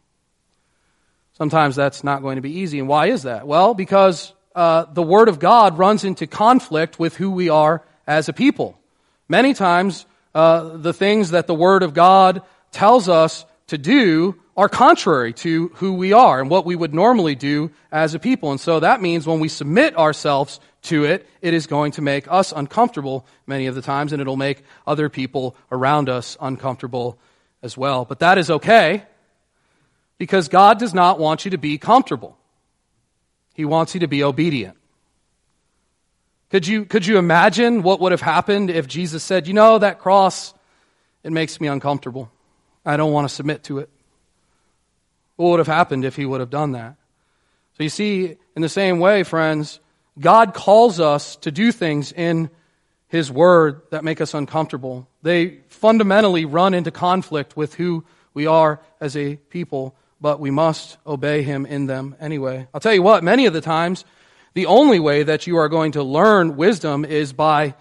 Sometimes 1.33 1.75
that's 1.75 2.03
not 2.03 2.21
going 2.21 2.35
to 2.35 2.41
be 2.41 2.59
easy. 2.59 2.79
And 2.79 2.87
why 2.87 3.07
is 3.07 3.23
that? 3.23 3.47
Well, 3.47 3.73
because 3.73 4.33
uh, 4.55 4.85
the 4.91 5.03
Word 5.03 5.29
of 5.29 5.39
God 5.39 5.77
runs 5.77 6.03
into 6.03 6.27
conflict 6.27 6.99
with 6.99 7.15
who 7.15 7.31
we 7.31 7.49
are 7.49 7.83
as 8.05 8.27
a 8.27 8.33
people. 8.33 8.77
Many 9.29 9.53
times, 9.53 10.05
uh, 10.33 10.77
the 10.77 10.93
things 10.93 11.31
that 11.31 11.47
the 11.47 11.53
Word 11.53 11.83
of 11.83 11.93
God 11.93 12.41
tells 12.71 13.07
us 13.07 13.45
to 13.67 13.77
do 13.77 14.35
are 14.57 14.67
contrary 14.67 15.33
to 15.33 15.67
who 15.75 15.93
we 15.93 16.13
are 16.13 16.41
and 16.41 16.49
what 16.49 16.65
we 16.65 16.75
would 16.75 16.93
normally 16.93 17.35
do 17.35 17.69
as 17.91 18.15
a 18.15 18.19
people. 18.19 18.49
And 18.49 18.59
so 18.59 18.79
that 18.79 19.01
means 19.01 19.27
when 19.27 19.39
we 19.39 19.49
submit 19.49 19.95
ourselves 19.95 20.59
to 20.83 21.05
it, 21.05 21.27
it 21.41 21.53
is 21.53 21.67
going 21.67 21.91
to 21.93 22.01
make 22.01 22.29
us 22.29 22.51
uncomfortable 22.51 23.25
many 23.45 23.67
of 23.67 23.75
the 23.75 23.83
times, 23.83 24.13
and 24.13 24.21
it'll 24.21 24.35
make 24.35 24.63
other 24.87 25.09
people 25.09 25.55
around 25.71 26.09
us 26.09 26.35
uncomfortable 26.41 27.19
as 27.61 27.77
well. 27.77 28.03
But 28.03 28.19
that 28.19 28.39
is 28.39 28.49
okay 28.49 29.03
because 30.17 30.47
God 30.47 30.79
does 30.79 30.93
not 30.93 31.19
want 31.19 31.45
you 31.45 31.51
to 31.51 31.57
be 31.59 31.77
comfortable. 31.77 32.35
He 33.53 33.63
wants 33.63 33.93
you 33.93 33.99
to 33.99 34.07
be 34.07 34.23
obedient. 34.23 34.75
Could 36.49 36.65
you, 36.65 36.85
could 36.85 37.05
you 37.05 37.19
imagine 37.19 37.83
what 37.83 37.99
would 37.99 38.11
have 38.11 38.21
happened 38.21 38.71
if 38.71 38.87
Jesus 38.87 39.23
said, 39.23 39.47
You 39.47 39.53
know, 39.53 39.77
that 39.77 39.99
cross, 39.99 40.53
it 41.23 41.31
makes 41.31 41.61
me 41.61 41.67
uncomfortable? 41.67 42.31
I 42.85 42.97
don't 42.97 43.11
want 43.11 43.27
to 43.27 43.35
submit 43.35 43.63
to 43.65 43.79
it. 43.79 43.89
What 45.37 45.51
would 45.51 45.59
have 45.59 45.67
happened 45.67 46.03
if 46.03 46.15
he 46.15 46.25
would 46.25 46.41
have 46.41 46.49
done 46.49 46.73
that? 46.73 46.95
So 47.77 47.83
you 47.83 47.89
see, 47.89 48.35
in 48.55 48.61
the 48.61 48.69
same 48.69 48.99
way, 48.99 49.23
friends, 49.23 49.79
God 50.19 50.53
calls 50.53 50.99
us 50.99 51.35
to 51.37 51.51
do 51.51 51.71
things 51.71 52.11
in 52.11 52.49
his 53.07 53.31
word 53.31 53.81
that 53.91 54.03
make 54.03 54.19
us 54.19 54.33
uncomfortable. 54.33 55.07
They 55.21 55.59
fundamentally 55.69 56.45
run 56.45 56.73
into 56.73 56.91
conflict 56.91 57.55
with 57.55 57.75
who 57.75 58.03
we 58.33 58.47
are 58.47 58.81
as 58.99 59.15
a 59.15 59.35
people, 59.35 59.95
but 60.19 60.39
we 60.39 60.51
must 60.51 60.97
obey 61.05 61.43
him 61.43 61.65
in 61.65 61.85
them 61.85 62.15
anyway. 62.19 62.67
I'll 62.73 62.81
tell 62.81 62.93
you 62.93 63.03
what, 63.03 63.23
many 63.23 63.45
of 63.45 63.53
the 63.53 63.61
times, 63.61 64.03
the 64.55 64.65
only 64.65 64.99
way 64.99 65.23
that 65.23 65.45
you 65.45 65.57
are 65.57 65.69
going 65.69 65.93
to 65.93 66.03
learn 66.03 66.57
wisdom 66.57 67.05
is 67.05 67.31
by 67.31 67.75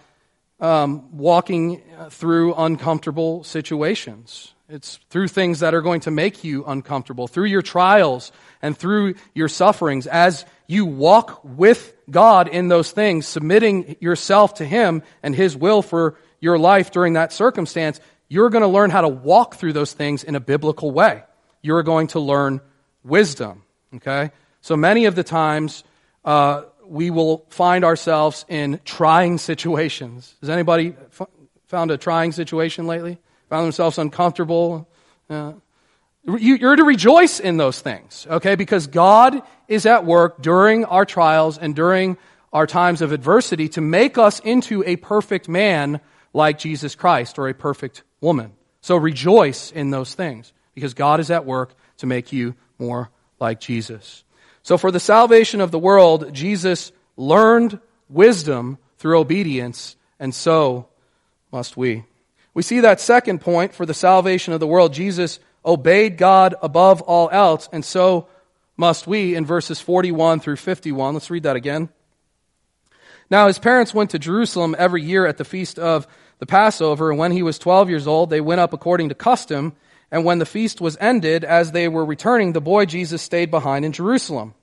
um, 0.61 1.17
walking 1.17 1.83
through 2.11 2.55
uncomfortable 2.55 3.45
situations. 3.45 4.53
It's 4.69 4.99
through 5.11 5.29
things 5.29 5.61
that 5.61 5.75
are 5.75 5.81
going 5.81 6.01
to 6.01 6.11
make 6.11 6.43
you 6.43 6.65
uncomfortable, 6.65 7.29
through 7.29 7.45
your 7.45 7.63
trials 7.63 8.33
and 8.61 8.77
through 8.77 9.15
your 9.33 9.49
sufferings. 9.49 10.09
As 10.09 10.45
you 10.67 10.87
walk 10.87 11.41
with 11.45 11.95
God 12.11 12.49
in 12.49 12.67
those 12.67 12.91
things, 12.91 13.27
submitting 13.27 13.97
yourself 14.01 14.55
to 14.55 14.65
Him 14.65 15.05
and 15.23 15.37
His 15.37 15.57
will 15.57 15.83
for 15.83 16.19
your 16.41 16.59
life 16.59 16.91
during 16.91 17.13
that 17.13 17.33
circumstance, 17.33 18.01
you're 18.29 18.51
going 18.51 18.63
to 18.63 18.69
learn 18.69 18.91
how 18.91 19.03
to 19.03 19.09
walk 19.09 19.55
through 19.55 19.73
those 19.73 19.93
things 19.93 20.25
in 20.25 20.35
a 20.35 20.41
biblical 20.41 20.91
way. 20.91 21.23
You're 21.63 21.85
going 21.85 22.09
to 22.09 22.21
learn 22.21 22.61
wisdom. 23.05 23.63
Okay? 23.95 24.33
So 24.63 24.77
many 24.77 25.05
of 25.05 25.15
the 25.15 25.23
times, 25.23 25.85
uh, 26.25 26.63
we 26.85 27.11
will 27.11 27.47
find 27.51 27.85
ourselves 27.85 28.45
in 28.49 28.81
trying 28.85 29.39
situations. 29.39 30.35
Has 30.41 30.51
anybody 30.51 30.97
f- 31.21 31.29
found 31.69 31.93
a 31.93 31.97
trying 31.97 32.33
situation 32.33 32.89
lately? 32.89 33.19
Found 33.49 33.65
themselves 33.65 33.99
uncomfortable. 33.99 34.88
Uh, 35.29 35.53
you, 36.25 36.69
are 36.69 36.76
to 36.76 36.85
rejoice 36.85 37.38
in 37.38 37.57
those 37.57 37.81
things, 37.81 38.26
okay? 38.29 38.57
Because 38.57 38.88
God 38.88 39.43
is 39.69 39.87
at 39.87 40.05
work 40.05 40.43
during 40.43 40.85
our 40.85 41.05
trials 41.05 41.57
and 41.57 41.75
during 41.75 42.17
our 42.53 42.67
times 42.67 43.03
of 43.03 43.12
adversity 43.12 43.69
to 43.71 43.81
make 43.81 44.19
us 44.19 44.41
into 44.41 44.83
a 44.85 44.97
perfect 44.97 45.49
man 45.49 46.00
like 46.33 46.59
Jesus 46.59 46.95
Christ 46.95 47.38
or 47.38 47.49
a 47.49 47.55
perfect 47.55 48.03
woman. 48.21 48.53
So 48.81 48.97
rejoice 48.97 49.71
in 49.71 49.91
those 49.91 50.15
things 50.15 50.53
because 50.75 50.95
God 50.95 51.21
is 51.21 51.31
at 51.31 51.45
work 51.45 51.75
to 51.99 52.07
make 52.07 52.33
you 52.33 52.55
more 52.79 53.11
like 53.41 53.61
Jesus. 53.61 54.25
So 54.62 54.79
for 54.79 54.91
the 54.91 55.00
salvation 55.00 55.61
of 55.61 55.71
the 55.71 55.79
world, 55.79 56.33
Jesus 56.33 56.93
learned 57.17 57.79
wisdom 58.09 58.79
through 58.99 59.19
obedience, 59.19 59.97
and 60.19 60.35
so 60.35 60.88
must 61.53 61.76
we. 61.76 62.05
We 62.57 62.63
see 62.63 62.81
that 62.81 63.03
second 63.03 63.43
point 63.43 63.75
for 63.75 63.85
the 63.85 63.93
salvation 63.93 64.55
of 64.55 64.61
the 64.61 64.67
world. 64.67 64.95
Jesus 64.95 65.41
obeyed 65.63 66.17
God 66.17 66.55
above 66.63 67.03
all 67.03 67.29
else, 67.31 67.69
and 67.71 67.85
so 67.85 68.29
must 68.79 69.07
we 69.07 69.35
in 69.35 69.45
verses 69.45 69.79
41 69.79 70.41
through 70.41 70.57
51. 70.57 71.13
Let's 71.13 71.29
read 71.29 71.43
that 71.43 71.57
again. 71.57 71.91
Now 73.29 73.47
his 73.47 73.59
parents 73.59 73.93
went 73.93 74.09
to 74.13 74.19
Jerusalem 74.19 74.75
every 74.79 75.03
year 75.03 75.27
at 75.27 75.37
the 75.37 75.45
feast 75.45 75.79
of 75.79 76.07
the 76.39 76.47
Passover, 76.47 77.11
and 77.11 77.19
when 77.19 77.33
he 77.33 77.43
was 77.43 77.59
12 77.59 77.91
years 77.91 78.07
old, 78.07 78.31
they 78.31 78.41
went 78.41 78.63
up 78.63 78.73
according 78.73 79.11
to 79.11 79.15
custom, 79.15 79.77
and 80.11 80.25
when 80.25 80.39
the 80.39 80.47
feast 80.47 80.81
was 80.81 80.97
ended, 80.99 81.45
as 81.45 81.73
they 81.73 81.89
were 81.89 82.07
returning, 82.07 82.55
the 82.55 82.63
boy 82.63 82.87
Jesus 82.87 83.21
stayed 83.21 83.51
behind 83.51 83.85
in 83.85 83.93
Jerusalem. 83.93 84.55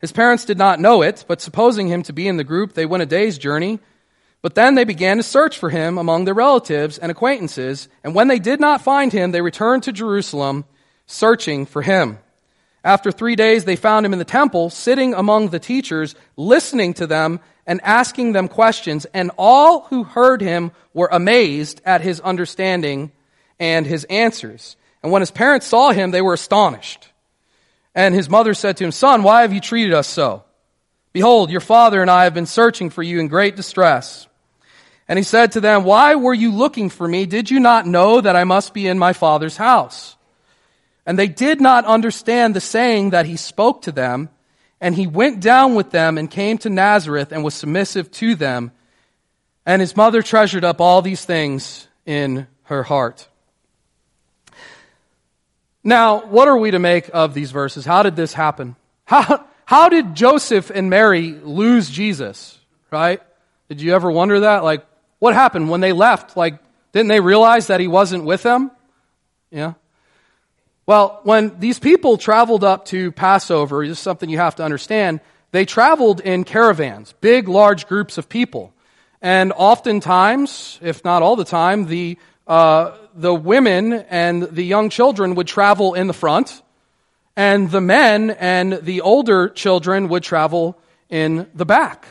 His 0.00 0.10
parents 0.10 0.44
did 0.44 0.58
not 0.58 0.80
know 0.80 1.02
it, 1.02 1.24
but 1.28 1.40
supposing 1.40 1.86
him 1.86 2.02
to 2.02 2.12
be 2.12 2.26
in 2.26 2.38
the 2.38 2.42
group, 2.42 2.72
they 2.72 2.86
went 2.86 3.04
a 3.04 3.06
day's 3.06 3.38
journey. 3.38 3.78
But 4.44 4.54
then 4.54 4.74
they 4.74 4.84
began 4.84 5.16
to 5.16 5.22
search 5.22 5.58
for 5.58 5.70
him 5.70 5.96
among 5.96 6.26
their 6.26 6.34
relatives 6.34 6.98
and 6.98 7.10
acquaintances, 7.10 7.88
and 8.04 8.14
when 8.14 8.28
they 8.28 8.38
did 8.38 8.60
not 8.60 8.82
find 8.82 9.10
him, 9.10 9.32
they 9.32 9.40
returned 9.40 9.84
to 9.84 9.90
Jerusalem, 9.92 10.66
searching 11.06 11.64
for 11.64 11.80
him. 11.80 12.18
After 12.84 13.10
three 13.10 13.36
days, 13.36 13.64
they 13.64 13.74
found 13.74 14.04
him 14.04 14.12
in 14.12 14.18
the 14.18 14.24
temple, 14.26 14.68
sitting 14.68 15.14
among 15.14 15.48
the 15.48 15.58
teachers, 15.58 16.14
listening 16.36 16.92
to 16.92 17.06
them 17.06 17.40
and 17.66 17.80
asking 17.84 18.32
them 18.32 18.48
questions, 18.48 19.06
and 19.14 19.30
all 19.38 19.84
who 19.84 20.04
heard 20.04 20.42
him 20.42 20.72
were 20.92 21.08
amazed 21.10 21.80
at 21.86 22.02
his 22.02 22.20
understanding 22.20 23.12
and 23.58 23.86
his 23.86 24.04
answers. 24.10 24.76
And 25.02 25.10
when 25.10 25.22
his 25.22 25.30
parents 25.30 25.66
saw 25.66 25.92
him, 25.92 26.10
they 26.10 26.20
were 26.20 26.34
astonished. 26.34 27.08
And 27.94 28.14
his 28.14 28.28
mother 28.28 28.52
said 28.52 28.76
to 28.76 28.84
him, 28.84 28.92
Son, 28.92 29.22
why 29.22 29.40
have 29.40 29.54
you 29.54 29.60
treated 29.60 29.94
us 29.94 30.06
so? 30.06 30.44
Behold, 31.14 31.50
your 31.50 31.62
father 31.62 32.02
and 32.02 32.10
I 32.10 32.24
have 32.24 32.34
been 32.34 32.44
searching 32.44 32.90
for 32.90 33.02
you 33.02 33.20
in 33.20 33.28
great 33.28 33.56
distress. 33.56 34.26
And 35.06 35.18
he 35.18 35.22
said 35.22 35.52
to 35.52 35.60
them, 35.60 35.84
Why 35.84 36.14
were 36.14 36.34
you 36.34 36.50
looking 36.50 36.88
for 36.88 37.06
me? 37.06 37.26
Did 37.26 37.50
you 37.50 37.60
not 37.60 37.86
know 37.86 38.20
that 38.20 38.36
I 38.36 38.44
must 38.44 38.72
be 38.72 38.86
in 38.86 38.98
my 38.98 39.12
father's 39.12 39.56
house? 39.56 40.16
And 41.06 41.18
they 41.18 41.28
did 41.28 41.60
not 41.60 41.84
understand 41.84 42.54
the 42.54 42.60
saying 42.60 43.10
that 43.10 43.26
he 43.26 43.36
spoke 43.36 43.82
to 43.82 43.92
them. 43.92 44.30
And 44.80 44.94
he 44.94 45.06
went 45.06 45.40
down 45.40 45.74
with 45.74 45.90
them 45.90 46.18
and 46.18 46.30
came 46.30 46.58
to 46.58 46.70
Nazareth 46.70 47.32
and 47.32 47.44
was 47.44 47.54
submissive 47.54 48.10
to 48.12 48.34
them. 48.34 48.72
And 49.66 49.80
his 49.80 49.96
mother 49.96 50.22
treasured 50.22 50.64
up 50.64 50.80
all 50.80 51.00
these 51.00 51.24
things 51.24 51.86
in 52.04 52.46
her 52.64 52.82
heart. 52.82 53.28
Now, 55.82 56.24
what 56.26 56.48
are 56.48 56.56
we 56.56 56.70
to 56.70 56.78
make 56.78 57.10
of 57.12 57.34
these 57.34 57.50
verses? 57.50 57.84
How 57.84 58.02
did 58.02 58.16
this 58.16 58.32
happen? 58.32 58.76
How, 59.04 59.44
how 59.66 59.90
did 59.90 60.14
Joseph 60.14 60.70
and 60.70 60.88
Mary 60.88 61.32
lose 61.32 61.90
Jesus? 61.90 62.58
Right? 62.90 63.22
Did 63.68 63.80
you 63.80 63.94
ever 63.94 64.10
wonder 64.10 64.40
that? 64.40 64.64
Like, 64.64 64.86
what 65.24 65.32
happened 65.32 65.70
when 65.70 65.80
they 65.80 65.92
left? 65.92 66.36
Like, 66.36 66.58
didn't 66.92 67.08
they 67.08 67.18
realize 67.18 67.68
that 67.68 67.80
he 67.80 67.88
wasn't 67.88 68.24
with 68.24 68.42
them? 68.42 68.70
Yeah. 69.50 69.72
Well, 70.84 71.20
when 71.22 71.58
these 71.58 71.78
people 71.78 72.18
traveled 72.18 72.62
up 72.62 72.84
to 72.86 73.10
Passover, 73.10 73.86
this 73.86 73.96
is 73.96 74.02
something 74.02 74.28
you 74.28 74.36
have 74.36 74.56
to 74.56 74.62
understand, 74.62 75.20
they 75.50 75.64
traveled 75.64 76.20
in 76.20 76.44
caravans, 76.44 77.14
big, 77.22 77.48
large 77.48 77.86
groups 77.86 78.18
of 78.18 78.28
people. 78.28 78.74
And 79.22 79.54
oftentimes, 79.56 80.78
if 80.82 81.02
not 81.06 81.22
all 81.22 81.36
the 81.36 81.46
time, 81.46 81.86
the 81.86 82.18
uh, 82.46 82.94
the 83.14 83.34
women 83.34 83.94
and 83.94 84.42
the 84.42 84.62
young 84.62 84.90
children 84.90 85.36
would 85.36 85.46
travel 85.46 85.94
in 85.94 86.06
the 86.06 86.12
front, 86.12 86.60
and 87.34 87.70
the 87.70 87.80
men 87.80 88.30
and 88.30 88.74
the 88.74 89.00
older 89.00 89.48
children 89.48 90.08
would 90.08 90.22
travel 90.22 90.76
in 91.08 91.46
the 91.54 91.64
back. 91.64 92.08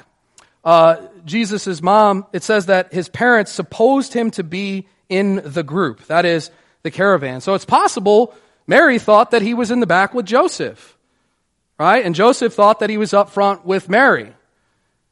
Uh, 0.63 0.96
Jesus' 1.25 1.82
mom, 1.82 2.25
it 2.34 2.44
says 2.44 2.68
that 2.68 2.94
his 2.94 3.10
parents 3.10 3.51
supposed 3.51 4.13
him 4.13 4.32
to 4.32 4.44
be 4.44 4.88
in 5.10 5.42
the 5.44 5.63
group, 5.63 6.06
that 6.08 6.25
is, 6.25 6.50
the 6.84 6.92
caravan. 6.92 7.42
So 7.42 7.53
it's 7.53 7.65
possible 7.65 8.34
Mary 8.68 9.00
thought 9.00 9.32
that 9.32 9.42
he 9.42 9.53
was 9.53 9.72
in 9.72 9.80
the 9.80 9.88
back 9.88 10.13
with 10.13 10.25
Joseph, 10.25 10.98
right? 11.77 12.06
And 12.06 12.15
Joseph 12.15 12.53
thought 12.53 12.80
that 12.80 12.89
he 12.89 12.98
was 12.98 13.13
up 13.13 13.30
front 13.30 13.65
with 13.65 13.89
Mary. 13.89 14.34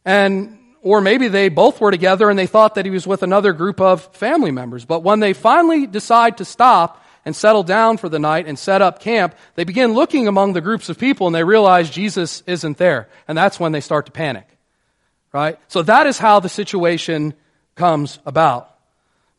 And 0.06 0.58
or 0.82 1.00
maybe 1.02 1.28
they 1.28 1.50
both 1.50 1.80
were 1.80 1.92
together 1.92 2.30
and 2.30 2.40
they 2.40 2.48
thought 2.48 2.76
that 2.76 2.86
he 2.86 2.92
was 2.92 3.06
with 3.06 3.24
another 3.24 3.54
group 3.54 3.80
of 3.80 4.04
family 4.16 4.52
members. 4.52 4.84
But 4.84 5.04
when 5.04 5.20
they 5.20 5.34
finally 5.34 5.86
decide 5.86 6.38
to 6.38 6.46
stop 6.46 7.04
and 7.24 7.36
settle 7.36 7.62
down 7.62 7.98
for 7.98 8.10
the 8.10 8.18
night 8.18 8.48
and 8.48 8.58
set 8.58 8.82
up 8.82 9.00
camp, 9.00 9.36
they 9.56 9.64
begin 9.64 9.94
looking 9.94 10.28
among 10.28 10.54
the 10.54 10.62
groups 10.62 10.90
of 10.90 10.98
people 10.98 11.28
and 11.28 11.36
they 11.36 11.44
realize 11.44 11.90
Jesus 11.90 12.42
isn't 12.48 12.78
there. 12.78 13.10
And 13.28 13.38
that's 13.38 13.60
when 13.60 13.74
they 13.74 13.82
start 13.82 14.08
to 14.08 14.12
panic. 14.12 14.48
Right? 15.34 15.58
So 15.68 15.82
that 15.84 16.08
is 16.08 16.18
how 16.18 16.40
the 16.40 16.50
situation 16.50 17.34
comes 17.76 18.20
about. 18.26 18.68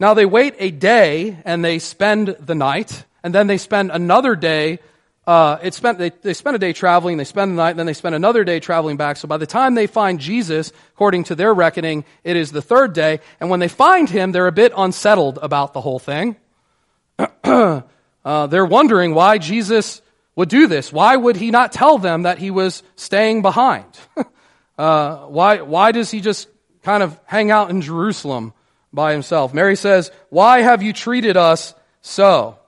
Now 0.01 0.15
they 0.15 0.27
wait 0.27 0.55
a 0.59 0.71
day 0.71 1.39
and 1.45 1.65
they 1.65 1.79
spend 1.79 2.29
the 2.41 2.55
night, 2.55 3.05
and 3.23 3.35
then 3.35 3.47
they 3.47 3.59
spend 3.59 3.91
another 3.91 4.35
day 4.35 4.79
uh, 5.25 5.59
it 5.63 5.73
spent, 5.73 5.99
they, 5.99 6.11
they 6.11 6.35
spend 6.35 6.57
a 6.57 6.59
day 6.59 6.73
traveling, 6.73 7.17
they 7.17 7.25
spend 7.25 7.53
the 7.53 7.57
night, 7.57 7.71
and 7.71 7.79
then 7.79 7.87
they 7.87 7.93
spend 7.93 8.15
another 8.17 8.43
day 8.43 8.59
traveling 8.59 8.97
back. 8.97 9.17
So 9.17 9.29
by 9.29 9.37
the 9.37 9.47
time 9.47 9.75
they 9.75 9.87
find 9.87 10.19
Jesus, 10.19 10.73
according 10.95 11.25
to 11.25 11.37
their 11.37 11.55
reckoning, 11.55 12.05
it 12.25 12.37
is 12.37 12.51
the 12.51 12.63
third 12.63 12.93
day. 12.93 13.21
And 13.39 13.49
when 13.49 13.61
they 13.61 13.69
find 13.69 14.11
him, 14.11 14.33
they're 14.33 14.49
a 14.49 14.53
bit 14.53 14.73
unsettled 14.77 15.39
about 15.41 15.75
the 15.75 15.81
whole 15.81 16.01
thing. 16.01 16.37
uh, 17.45 17.83
they're 18.25 18.67
wondering 18.67 19.15
why 19.15 19.39
Jesus 19.39 20.03
would 20.35 20.49
do 20.49 20.67
this. 20.67 20.93
Why 20.93 21.17
would 21.17 21.37
he 21.37 21.53
not 21.53 21.71
tell 21.71 21.99
them 21.99 22.23
that 22.23 22.39
he 22.39 22.51
was 22.51 22.83
staying 22.97 23.43
behind? 23.43 23.87
uh, 24.83 25.27
why, 25.29 25.61
why 25.61 25.93
does 25.93 26.11
he 26.11 26.21
just 26.21 26.49
kind 26.83 27.05
of 27.05 27.17
hang 27.25 27.53
out 27.53 27.71
in 27.71 27.83
Jerusalem 27.83 28.53
by 28.93 29.13
himself? 29.13 29.55
Mary 29.55 29.77
says, 29.77 30.11
Why 30.29 30.63
have 30.63 30.83
you 30.83 30.93
treated 30.93 31.37
us 31.37 31.73
so? 32.01 32.59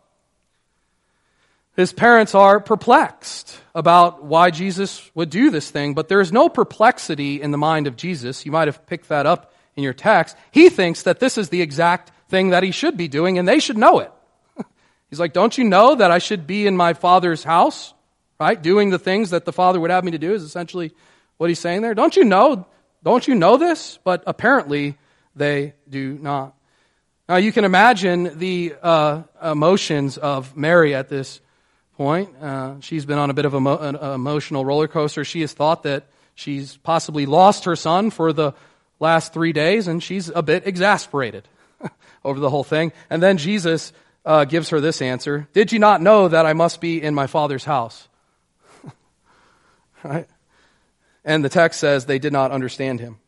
His 1.75 1.93
parents 1.93 2.33
are 2.37 2.61
perplexed 2.61 3.59
about 3.75 4.23
why 4.23 4.53
Jesus 4.53 5.11
would 5.17 5.29
do 5.29 5.51
this 5.51 5.69
thing, 5.69 5.95
but 5.95 6.07
there 6.09 6.21
is 6.21 6.31
no 6.31 6.49
perplexity 6.49 7.43
in 7.43 7.51
the 7.51 7.59
mind 7.59 7.89
of 7.89 7.97
Jesus. 7.97 8.47
You 8.47 8.53
might 8.53 8.69
have 8.69 8.87
picked 8.87 9.09
that 9.09 9.27
up 9.27 9.53
in 9.75 9.83
your 9.83 9.93
text. 9.93 10.37
He 10.53 10.69
thinks 10.69 11.03
that 11.03 11.19
this 11.19 11.37
is 11.37 11.49
the 11.49 11.63
exact 11.63 12.13
thing 12.29 12.51
that 12.51 12.63
he 12.63 12.71
should 12.71 12.97
be 12.97 13.09
doing, 13.09 13.41
and 13.41 13.49
they 13.49 13.59
should 13.59 13.77
know 13.77 13.99
it. 13.99 14.13
He's 15.11 15.19
like, 15.19 15.33
Don't 15.33 15.59
you 15.59 15.65
know 15.65 15.97
that 15.97 16.13
I 16.13 16.19
should 16.19 16.47
be 16.47 16.69
in 16.69 16.77
my 16.77 16.95
Father's 16.95 17.43
house? 17.43 17.93
Right? 18.39 18.63
Doing 18.63 18.91
the 18.91 19.01
things 19.01 19.31
that 19.31 19.45
the 19.45 19.53
Father 19.53 19.81
would 19.81 19.91
have 19.91 20.05
me 20.05 20.13
to 20.13 20.19
do 20.19 20.33
is 20.33 20.45
essentially 20.45 20.93
what 21.37 21.51
he's 21.51 21.59
saying 21.59 21.83
there. 21.83 21.95
Don't 21.95 22.17
you 22.17 22.25
know? 22.25 22.67
Don't 23.03 23.27
you 23.27 23.35
know 23.35 23.57
this? 23.57 23.99
But 24.03 24.23
apparently 24.27 24.97
they 25.37 25.75
do 25.89 26.19
not. 26.21 26.55
Now 27.29 27.37
you 27.37 27.53
can 27.53 27.65
imagine 27.65 28.39
the 28.39 28.75
uh, 28.83 29.23
emotions 29.43 30.19
of 30.19 30.57
Mary 30.57 30.95
at 30.95 31.09
this 31.09 31.41
point. 31.97 32.37
Uh, 32.41 32.81
she's 32.81 33.07
been 33.07 33.19
on 33.19 33.31
a 33.31 33.35
bit 33.35 33.45
of 33.45 33.55
an 33.55 33.97
emotional 33.97 34.65
roller 34.65 34.89
coaster. 34.89 35.25
She 35.25 35.41
has 35.41 35.53
thought 35.53 35.85
that 35.85 36.07
she's 36.35 36.77
possibly 36.79 37.27
lost 37.27 37.65
her 37.65 37.77
son 37.77 38.11
for 38.11 38.33
the 38.33 38.53
last 39.01 39.33
three 39.33 39.53
days, 39.53 39.89
and 39.89 40.03
she's 40.03 40.29
a 40.29 40.43
bit 40.43 40.67
exasperated 40.67 41.49
over 42.25 42.41
the 42.41 42.51
whole 42.51 42.65
thing. 42.65 42.93
And 43.11 43.23
then 43.23 43.39
Jesus 43.39 43.93
uh, 44.25 44.45
gives 44.45 44.71
her 44.71 44.81
this 44.81 45.03
answer 45.03 45.49
Did 45.53 45.73
you 45.73 45.79
not 45.79 46.03
know 46.03 46.29
that 46.29 46.47
I 46.47 46.53
must 46.53 46.81
be 46.81 47.03
in 47.03 47.15
my 47.15 47.27
Father's 47.27 47.65
house? 47.65 48.09
right? 50.03 50.29
And 51.25 51.45
the 51.45 51.49
text 51.49 51.81
says 51.81 52.05
they 52.05 52.19
did 52.19 52.33
not 52.33 52.51
understand 52.51 53.01
him. 53.01 53.19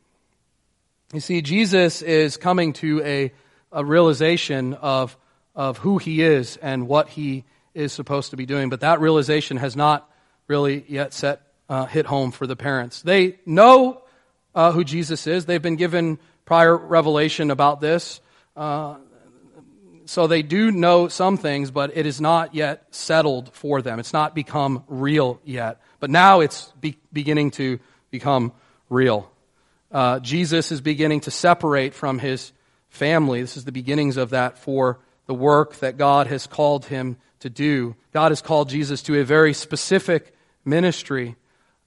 You 1.12 1.20
see, 1.20 1.40
Jesus 1.40 2.02
is 2.02 2.36
coming 2.36 2.72
to 2.74 3.02
a, 3.02 3.32
a 3.72 3.84
realization 3.84 4.74
of, 4.74 5.16
of 5.54 5.78
who 5.78 5.98
he 5.98 6.22
is 6.22 6.56
and 6.56 6.88
what 6.88 7.08
he 7.08 7.44
is 7.74 7.92
supposed 7.92 8.30
to 8.30 8.36
be 8.36 8.46
doing. 8.46 8.68
But 8.68 8.80
that 8.80 9.00
realization 9.00 9.56
has 9.58 9.76
not 9.76 10.10
really 10.48 10.84
yet 10.88 11.14
set 11.14 11.42
uh, 11.68 11.86
hit 11.86 12.06
home 12.06 12.30
for 12.30 12.46
the 12.46 12.56
parents. 12.56 13.02
They 13.02 13.38
know 13.44 14.02
uh, 14.54 14.72
who 14.72 14.84
Jesus 14.84 15.26
is. 15.26 15.46
They've 15.46 15.60
been 15.60 15.76
given 15.76 16.18
prior 16.44 16.76
revelation 16.76 17.50
about 17.50 17.80
this. 17.80 18.20
Uh, 18.56 18.96
so 20.06 20.26
they 20.26 20.42
do 20.42 20.70
know 20.70 21.08
some 21.08 21.36
things, 21.36 21.70
but 21.70 21.96
it 21.96 22.06
is 22.06 22.20
not 22.20 22.54
yet 22.54 22.86
settled 22.90 23.52
for 23.52 23.82
them. 23.82 23.98
It's 23.98 24.12
not 24.12 24.34
become 24.34 24.84
real 24.88 25.40
yet. 25.44 25.80
But 26.00 26.10
now 26.10 26.40
it's 26.40 26.72
be- 26.80 26.98
beginning 27.12 27.50
to 27.52 27.78
become 28.10 28.52
real. 28.88 29.30
Uh, 29.90 30.20
Jesus 30.20 30.72
is 30.72 30.80
beginning 30.80 31.20
to 31.20 31.30
separate 31.30 31.94
from 31.94 32.18
his 32.18 32.52
family. 32.88 33.40
This 33.40 33.56
is 33.56 33.64
the 33.64 33.72
beginnings 33.72 34.16
of 34.16 34.30
that 34.30 34.58
for 34.58 34.98
the 35.26 35.34
work 35.34 35.76
that 35.76 35.96
God 35.96 36.26
has 36.28 36.46
called 36.46 36.86
him 36.86 37.16
to 37.40 37.50
do. 37.50 37.96
God 38.12 38.30
has 38.30 38.42
called 38.42 38.68
Jesus 38.68 39.02
to 39.04 39.20
a 39.20 39.24
very 39.24 39.52
specific 39.52 40.34
ministry, 40.64 41.36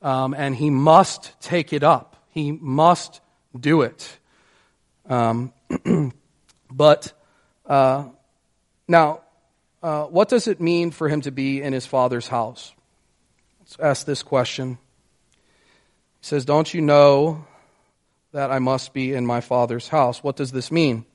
um, 0.01 0.33
and 0.33 0.55
he 0.55 0.69
must 0.69 1.39
take 1.41 1.73
it 1.73 1.83
up. 1.83 2.15
He 2.29 2.51
must 2.51 3.21
do 3.57 3.81
it. 3.81 4.17
Um, 5.07 5.53
but 6.71 7.13
uh, 7.69 8.05
now, 8.87 9.21
uh, 9.81 10.05
what 10.05 10.27
does 10.27 10.47
it 10.47 10.59
mean 10.59 10.91
for 10.91 11.07
him 11.07 11.21
to 11.21 11.31
be 11.31 11.61
in 11.61 11.71
his 11.71 11.85
father's 11.85 12.27
house? 12.27 12.73
Let's 13.59 13.77
ask 13.79 14.05
this 14.05 14.23
question. 14.23 14.79
He 16.19 16.25
says, 16.25 16.43
Don't 16.43 16.73
you 16.73 16.81
know 16.81 17.45
that 18.31 18.51
I 18.51 18.59
must 18.59 18.93
be 18.93 19.13
in 19.13 19.25
my 19.25 19.41
father's 19.41 19.87
house? 19.87 20.23
What 20.23 20.35
does 20.35 20.51
this 20.51 20.71
mean? 20.71 21.05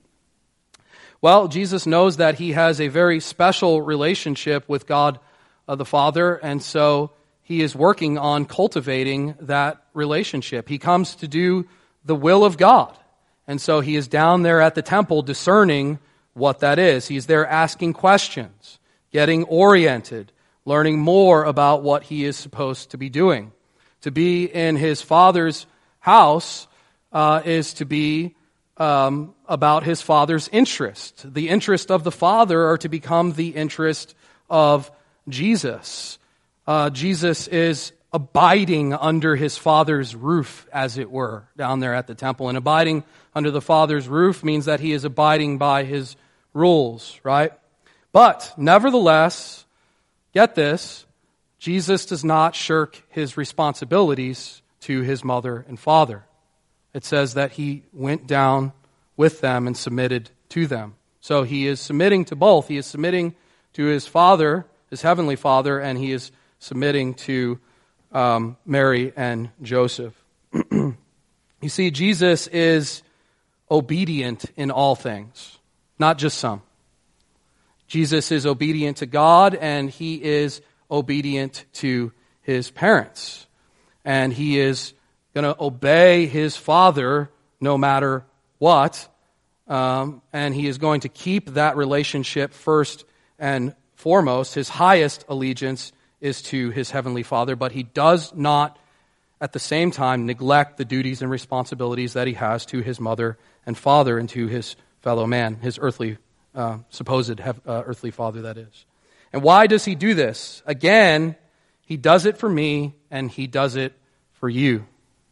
Well, 1.21 1.49
Jesus 1.49 1.87
knows 1.87 2.19
that 2.19 2.37
he 2.37 2.53
has 2.53 2.81
a 2.81 2.88
very 2.88 3.19
special 3.19 3.83
relationship 3.83 4.69
with 4.69 4.87
God 4.87 5.19
uh, 5.67 5.75
the 5.75 5.85
Father, 5.85 6.37
and 6.37 6.62
so 6.62 7.11
he 7.43 7.62
is 7.62 7.75
working 7.75 8.19
on 8.19 8.45
cultivating 8.45 9.35
that 9.40 9.83
relationship. 9.93 10.69
He 10.69 10.79
comes 10.79 11.17
to 11.17 11.29
do 11.29 11.67
the 12.05 12.14
will 12.14 12.45
of 12.45 12.57
God. 12.57 12.97
And 13.47 13.61
so 13.61 13.81
he 13.81 13.97
is 13.97 14.09
down 14.09 14.43
there 14.43 14.61
at 14.61 14.75
the 14.75 14.83
temple 14.83 15.23
discerning 15.23 15.99
what 16.35 16.61
that 16.61 16.79
is. 16.79 17.09
He's 17.09 17.27
there 17.27 17.47
asking 17.47 17.94
questions, 17.94 18.79
getting 19.11 19.44
oriented, 19.44 20.33
learning 20.64 20.99
more 20.99 21.44
about 21.44 21.83
what 21.83 22.05
he 22.05 22.25
is 22.25 22.37
supposed 22.37 22.90
to 22.90 22.99
be 22.99 23.09
doing. 23.09 23.53
To 24.03 24.11
be 24.11 24.44
in 24.44 24.77
his 24.77 25.01
father's 25.01 25.66
house 26.01 26.66
uh, 27.12 27.40
is 27.44 27.75
to 27.75 27.87
be 27.87 28.35
um, 28.77 29.35
about 29.49 29.85
his 29.85 30.03
father's 30.03 30.49
interest. 30.49 31.33
The 31.33 31.49
interest 31.49 31.90
of 31.90 32.05
the 32.05 32.11
father 32.11 32.66
are 32.68 32.79
to 32.79 32.88
become 32.88 33.33
the 33.33 33.49
interest 33.49 34.14
of 34.51 34.90
Jesus. 35.29 36.18
Uh, 36.66 36.90
Jesus 36.90 37.47
is 37.49 37.92
abiding 38.12 38.92
under 38.92 39.37
his 39.37 39.57
father's 39.59 40.14
roof, 40.14 40.68
as 40.73 40.99
it 40.99 41.11
were, 41.11 41.49
down 41.57 41.81
there 41.81 41.94
at 41.94 42.07
the 42.07 42.14
temple. 42.14 42.49
And 42.49 42.59
abiding 42.59 43.05
under 43.35 43.51
the 43.51 43.61
father's 43.61 44.09
roof 44.09 44.44
means 44.44 44.66
that 44.66 44.81
he 44.81 44.92
is 44.92 45.05
abiding 45.05 45.59
by 45.59 45.85
his 45.85 46.16
rules, 46.55 47.21
right? 47.23 47.53
But 48.12 48.55
nevertheless, 48.57 49.67
get 50.33 50.55
this, 50.55 51.05
Jesus 51.59 52.07
does 52.07 52.25
not 52.25 52.55
shirk 52.55 53.03
his 53.09 53.37
responsibilities 53.37 54.62
to 54.83 55.01
his 55.03 55.25
mother 55.25 55.64
and 55.69 55.79
father. 55.79 56.25
It 56.93 57.05
says 57.05 57.35
that 57.35 57.53
he 57.53 57.83
went 57.93 58.27
down 58.27 58.73
with 59.17 59.40
them 59.40 59.67
and 59.67 59.77
submitted 59.77 60.31
to 60.51 60.67
them. 60.67 60.95
So 61.21 61.43
he 61.43 61.67
is 61.67 61.81
submitting 61.81 62.27
to 62.27 62.37
both. 62.37 62.69
He 62.69 62.77
is 62.77 62.87
submitting 62.87 63.35
to 63.73 63.87
his 63.87 64.07
father, 64.07 64.67
his 64.90 65.03
heavenly 65.03 65.37
father, 65.37 65.81
and 65.81 65.99
he 65.99 66.12
is 66.12 66.31
submitting 66.59 67.14
to 67.14 67.59
um, 68.12 68.57
Mary 68.64 69.12
and 69.17 69.51
Joseph. 69.62 70.14
you 70.71 70.97
see, 71.69 71.90
Jesus 71.90 72.47
is 72.47 73.03
obedient 73.71 74.45
in 74.57 74.71
all 74.71 74.95
things, 74.95 75.59
not 75.98 76.18
just 76.18 76.38
some. 76.38 76.62
Jesus 77.87 78.33
is 78.33 78.46
obedient 78.46 78.98
to 78.98 79.07
God 79.07 79.54
and 79.54 79.90
he 79.90 80.22
is 80.22 80.61
obedient 80.90 81.64
to 81.74 82.12
his 82.42 82.70
parents. 82.70 83.46
And 84.04 84.33
he 84.33 84.59
is 84.59 84.94
going 85.35 85.44
to 85.44 85.57
obey 85.62 86.26
his 86.26 86.57
father 86.57 87.30
no 87.61 87.78
matter 87.78 88.24
what. 88.59 89.09
Um, 89.66 90.22
and 90.33 90.54
he 90.54 90.66
is 90.66 90.78
going 90.78 91.00
to 91.00 91.09
keep 91.09 91.50
that 91.50 91.76
relationship 91.76 92.52
first 92.52 93.04
and 93.38 93.74
foremost. 93.94 94.54
His 94.54 94.68
highest 94.68 95.24
allegiance 95.28 95.92
is 96.20 96.42
to 96.42 96.70
his 96.70 96.90
heavenly 96.90 97.22
father, 97.22 97.57
but 97.57 97.72
he 97.72 97.83
does 97.83 98.35
not 98.35 98.78
at 99.40 99.52
the 99.52 99.59
same 99.59 99.90
time 99.90 100.26
neglect 100.26 100.76
the 100.76 100.85
duties 100.85 101.22
and 101.22 101.30
responsibilities 101.30 102.14
that 102.14 102.26
he 102.26 102.35
has 102.35 102.64
to 102.66 102.80
his 102.80 103.00
mother 103.00 103.38
and 103.66 103.76
father 103.76 104.18
and 104.18 104.28
to 104.30 104.46
his 104.46 104.76
fellow 105.05 105.27
man, 105.27 105.57
his 105.57 105.79
earthly, 105.81 106.17
uh, 106.55 106.79
supposed 106.88 107.38
uh, 107.38 107.53
earthly 107.67 108.11
father, 108.11 108.43
that 108.43 108.57
is. 108.57 108.87
And 109.35 109.43
why 109.43 109.67
does 109.67 109.85
he 109.85 109.95
do 109.95 110.14
this? 110.14 110.62
Again, 110.64 111.37
he 111.83 111.99
does 111.99 112.25
it 112.25 112.38
for 112.38 112.49
me 112.49 112.95
and 113.11 113.31
he 113.31 113.47
does 113.47 113.77
it 113.77 113.93
for 114.33 114.49
you, 114.49 114.87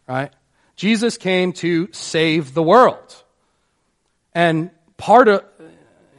right? 0.07 0.31
Jesus 0.77 1.17
came 1.17 1.55
to 1.55 1.89
save 1.93 2.53
the 2.53 2.63
world. 2.63 3.17
And 4.35 4.71
part 4.99 5.29
of 5.29 5.43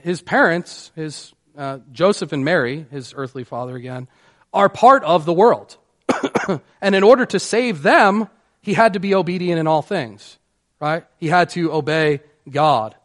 his 0.02 0.22
parents, 0.22 0.92
his 0.96 1.32
uh, 1.56 1.78
Joseph 1.92 2.34
and 2.34 2.44
Mary, 2.44 2.88
his 2.89 3.13
earthly 3.16 3.44
father 3.44 3.76
again, 3.76 4.08
are 4.52 4.68
part 4.68 5.04
of 5.04 5.26
the 5.26 5.34
world. 5.34 5.78
and 6.82 6.96
in 6.96 7.04
order 7.04 7.26
to 7.28 7.39
save 7.39 7.84
them, 7.84 8.30
he 8.62 8.74
had 8.74 8.94
to 8.94 9.00
be 9.00 9.13
obedient 9.13 9.60
in 9.60 9.68
all 9.68 9.84
things, 9.84 10.39
right? 10.80 11.06
He 11.20 11.28
had 11.28 11.50
to 11.50 11.72
obey 11.72 12.22
God. 12.50 12.96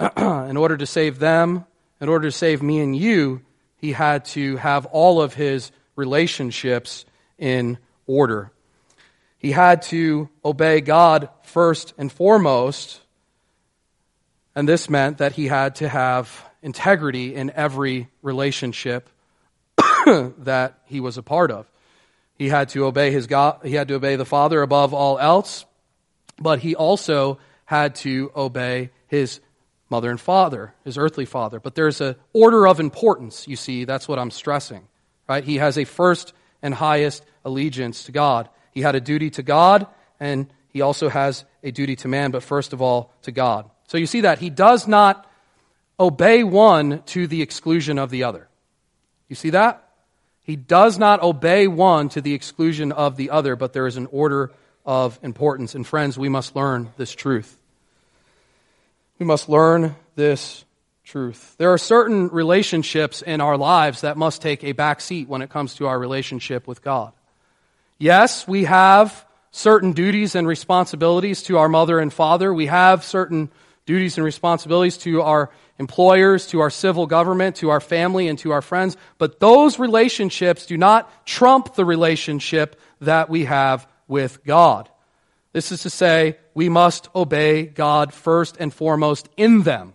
in 0.16 0.56
order 0.56 0.76
to 0.76 0.86
save 0.86 1.18
them, 1.18 1.64
in 2.00 2.08
order 2.08 2.28
to 2.28 2.32
save 2.32 2.62
me 2.62 2.80
and 2.80 2.96
you, 2.96 3.42
he 3.76 3.92
had 3.92 4.24
to 4.24 4.56
have 4.56 4.86
all 4.86 5.20
of 5.20 5.34
his 5.34 5.70
relationships 5.96 7.04
in 7.38 7.78
order. 8.06 8.50
He 9.38 9.52
had 9.52 9.82
to 9.82 10.28
obey 10.44 10.80
God 10.80 11.28
first 11.42 11.92
and 11.98 12.10
foremost, 12.10 13.00
and 14.54 14.68
this 14.68 14.88
meant 14.88 15.18
that 15.18 15.32
he 15.32 15.46
had 15.46 15.76
to 15.76 15.88
have 15.88 16.44
integrity 16.62 17.34
in 17.34 17.50
every 17.50 18.08
relationship 18.22 19.10
that 20.06 20.78
he 20.86 21.00
was 21.00 21.18
a 21.18 21.22
part 21.22 21.50
of. 21.50 21.70
He 22.36 22.48
had 22.48 22.70
to 22.70 22.86
obey 22.86 23.10
his 23.10 23.26
God, 23.26 23.60
he 23.64 23.74
had 23.74 23.88
to 23.88 23.94
obey 23.94 24.16
the 24.16 24.24
Father 24.24 24.62
above 24.62 24.94
all 24.94 25.18
else, 25.18 25.66
but 26.38 26.58
he 26.58 26.74
also 26.74 27.38
had 27.66 27.96
to 27.96 28.32
obey 28.34 28.90
his 29.08 29.40
mother 29.90 30.10
and 30.10 30.20
father, 30.20 30.74
his 30.84 30.98
earthly 30.98 31.24
father. 31.24 31.60
But 31.60 31.74
there's 31.74 32.00
an 32.00 32.16
order 32.32 32.66
of 32.66 32.80
importance, 32.80 33.46
you 33.46 33.56
see, 33.56 33.84
that's 33.84 34.08
what 34.08 34.18
I'm 34.18 34.30
stressing. 34.30 34.86
Right? 35.28 35.44
He 35.44 35.56
has 35.56 35.78
a 35.78 35.84
first 35.84 36.32
and 36.62 36.74
highest 36.74 37.24
allegiance 37.44 38.04
to 38.04 38.12
God. 38.12 38.48
He 38.72 38.80
had 38.80 38.94
a 38.94 39.00
duty 39.00 39.30
to 39.30 39.42
God, 39.42 39.86
and 40.18 40.48
he 40.68 40.80
also 40.80 41.08
has 41.08 41.44
a 41.62 41.70
duty 41.70 41.96
to 41.96 42.08
man, 42.08 42.30
but 42.30 42.42
first 42.42 42.72
of 42.72 42.82
all 42.82 43.12
to 43.22 43.32
God. 43.32 43.70
So 43.86 43.98
you 43.98 44.06
see 44.06 44.22
that 44.22 44.38
he 44.38 44.50
does 44.50 44.88
not 44.88 45.30
obey 46.00 46.42
one 46.42 47.02
to 47.06 47.26
the 47.26 47.42
exclusion 47.42 47.98
of 47.98 48.10
the 48.10 48.24
other. 48.24 48.48
You 49.28 49.36
see 49.36 49.50
that? 49.50 49.88
He 50.42 50.56
does 50.56 50.98
not 50.98 51.22
obey 51.22 51.68
one 51.68 52.08
to 52.10 52.20
the 52.20 52.34
exclusion 52.34 52.92
of 52.92 53.16
the 53.16 53.30
other, 53.30 53.56
but 53.56 53.72
there 53.72 53.86
is 53.86 53.96
an 53.96 54.08
order 54.10 54.52
of 54.84 55.18
importance. 55.22 55.74
And 55.74 55.86
friends, 55.86 56.18
we 56.18 56.28
must 56.28 56.54
learn 56.56 56.92
this 56.96 57.14
truth. 57.14 57.58
We 59.18 59.26
must 59.26 59.48
learn 59.48 59.94
this 60.16 60.64
truth. 61.04 61.54
There 61.58 61.72
are 61.72 61.78
certain 61.78 62.28
relationships 62.28 63.22
in 63.22 63.40
our 63.40 63.56
lives 63.56 64.00
that 64.00 64.16
must 64.16 64.42
take 64.42 64.64
a 64.64 64.72
back 64.72 65.00
seat 65.00 65.28
when 65.28 65.42
it 65.42 65.50
comes 65.50 65.74
to 65.74 65.86
our 65.86 65.98
relationship 65.98 66.66
with 66.66 66.82
God. 66.82 67.12
Yes, 67.98 68.48
we 68.48 68.64
have 68.64 69.24
certain 69.52 69.92
duties 69.92 70.34
and 70.34 70.48
responsibilities 70.48 71.44
to 71.44 71.58
our 71.58 71.68
mother 71.68 72.00
and 72.00 72.12
father. 72.12 72.52
We 72.52 72.66
have 72.66 73.04
certain 73.04 73.50
duties 73.86 74.18
and 74.18 74.24
responsibilities 74.24 74.96
to 74.98 75.22
our 75.22 75.50
employers, 75.78 76.48
to 76.48 76.60
our 76.60 76.70
civil 76.70 77.06
government, 77.06 77.56
to 77.56 77.70
our 77.70 77.80
family, 77.80 78.26
and 78.26 78.38
to 78.40 78.50
our 78.50 78.62
friends. 78.62 78.96
But 79.18 79.38
those 79.38 79.78
relationships 79.78 80.66
do 80.66 80.76
not 80.76 81.26
trump 81.26 81.74
the 81.74 81.84
relationship 81.84 82.80
that 83.00 83.30
we 83.30 83.44
have 83.44 83.86
with 84.08 84.44
God. 84.44 84.88
This 85.52 85.70
is 85.70 85.82
to 85.82 85.90
say, 85.90 86.36
we 86.54 86.68
must 86.68 87.08
obey 87.14 87.64
God 87.66 88.14
first 88.14 88.56
and 88.58 88.72
foremost 88.72 89.28
in 89.36 89.62
them. 89.62 89.92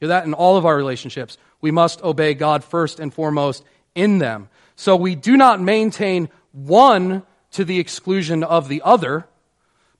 Hear 0.00 0.08
that 0.08 0.24
in 0.24 0.34
all 0.34 0.56
of 0.56 0.64
our 0.64 0.76
relationships. 0.76 1.36
We 1.60 1.70
must 1.70 2.02
obey 2.02 2.34
God 2.34 2.62
first 2.62 3.00
and 3.00 3.12
foremost 3.12 3.64
in 3.94 4.18
them. 4.18 4.48
So 4.76 4.96
we 4.96 5.14
do 5.14 5.36
not 5.36 5.60
maintain 5.60 6.28
one 6.52 7.22
to 7.52 7.64
the 7.64 7.78
exclusion 7.78 8.44
of 8.44 8.68
the 8.68 8.82
other, 8.84 9.26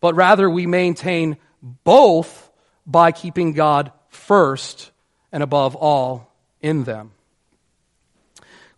but 0.01 0.15
rather 0.15 0.49
we 0.49 0.67
maintain 0.67 1.37
both 1.63 2.51
by 2.87 3.13
keeping 3.13 3.53
God 3.53 3.93
first 4.09 4.91
and 5.33 5.43
above 5.43 5.75
all 5.75 6.33
in 6.61 6.85
them. 6.85 7.14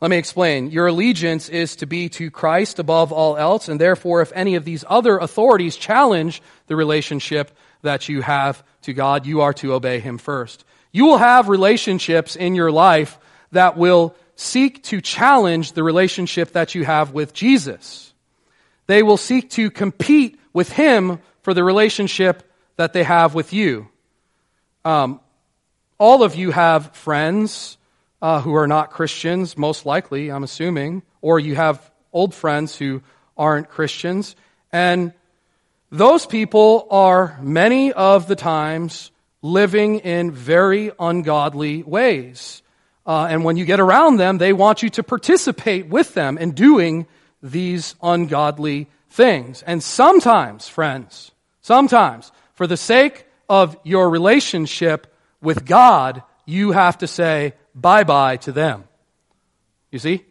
Let 0.07 0.11
me 0.11 0.19
explain. 0.19 0.71
Your 0.71 0.87
allegiance 0.87 1.49
is 1.49 1.75
to 1.75 1.87
be 1.87 2.09
to 2.11 2.31
Christ 2.31 2.79
above 2.79 3.11
all 3.11 3.37
else, 3.37 3.69
and 3.69 3.81
therefore, 3.81 4.23
if 4.23 4.31
any 4.37 4.55
of 4.55 4.64
these 4.64 4.85
other 4.88 5.19
authorities 5.19 5.75
challenge 5.75 6.42
the 6.69 6.77
relationship 6.77 7.51
that 7.83 8.09
you 8.09 8.23
have 8.23 8.62
to 8.83 8.92
God, 8.92 9.27
you 9.27 9.40
are 9.40 9.53
to 9.55 9.75
obey 9.75 9.99
Him 9.99 10.19
first. 10.19 10.64
You 10.92 11.07
will 11.07 11.19
have 11.19 11.49
relationships 11.49 12.37
in 12.37 12.55
your 12.55 12.71
life 12.71 13.19
that 13.51 13.77
will 13.77 14.14
seek 14.37 14.81
to 14.85 15.01
challenge 15.01 15.73
the 15.73 15.83
relationship 15.83 16.53
that 16.53 16.77
you 16.77 16.85
have 16.85 17.11
with 17.11 17.33
Jesus. 17.33 18.14
They 18.87 19.03
will 19.03 19.16
seek 19.16 19.51
to 19.51 19.73
compete 19.73 20.38
with 20.53 20.71
Him 20.71 21.19
for 21.42 21.53
the 21.53 21.64
relationship 21.64 22.49
that 22.77 22.92
they 22.92 23.03
have 23.03 23.35
with 23.35 23.53
you. 23.53 23.88
Um, 24.85 25.19
all 25.99 26.23
of 26.23 26.37
you 26.37 26.53
have 26.53 26.95
friends 26.95 27.77
uh, 28.22 28.40
who 28.40 28.55
are 28.55 28.66
not 28.66 28.90
Christians, 28.90 29.57
most 29.57 29.87
likely, 29.87 30.31
I'm 30.31 30.44
assuming, 30.44 31.02
or 31.20 31.38
you 31.38 31.55
have 31.55 31.90
old 32.12 32.35
friends 32.35 32.76
who 32.76 33.02
aren't 33.37 33.68
Christians. 33.68 34.37
And 34.72 35.12
those 35.90 36.26
people 36.26 36.87
are 36.90 37.38
many 37.42 37.92
of 37.92 38.26
the 38.26 38.37
times 38.37 39.11
living 39.42 40.00
in 40.00 40.31
very 40.31 40.90
ungodly 40.98 41.83
ways. 41.83 42.62
Uh, 43.07 43.29
and 43.31 43.44
when 43.44 43.57
you 43.57 43.64
get 43.64 43.79
around 43.79 44.16
them, 44.16 44.38
they 44.38 44.52
want 44.52 44.83
you 44.83 44.90
to 44.90 45.02
participate 45.02 45.87
with 45.87 46.14
them 46.14 46.38
in 46.38 46.52
doing 46.52 47.07
these 47.42 47.94
ungodly 48.02 48.88
things. 49.11 49.62
And 49.62 49.83
sometimes, 49.83 50.66
friends, 50.66 51.31
sometimes, 51.61 52.33
for 52.55 52.66
the 52.66 52.76
sake 52.76 53.26
of 53.48 53.76
your 53.85 54.11
relationship 54.11 55.07
with 55.40 55.64
God, 55.64 56.22
you 56.46 56.72
have 56.72 56.98
to 56.98 57.07
say 57.07 57.55
bye 57.77 58.03
bye 58.03 58.39
to 58.39 58.51
them. 58.51 58.85
You 59.93 60.01
see? 60.01 60.25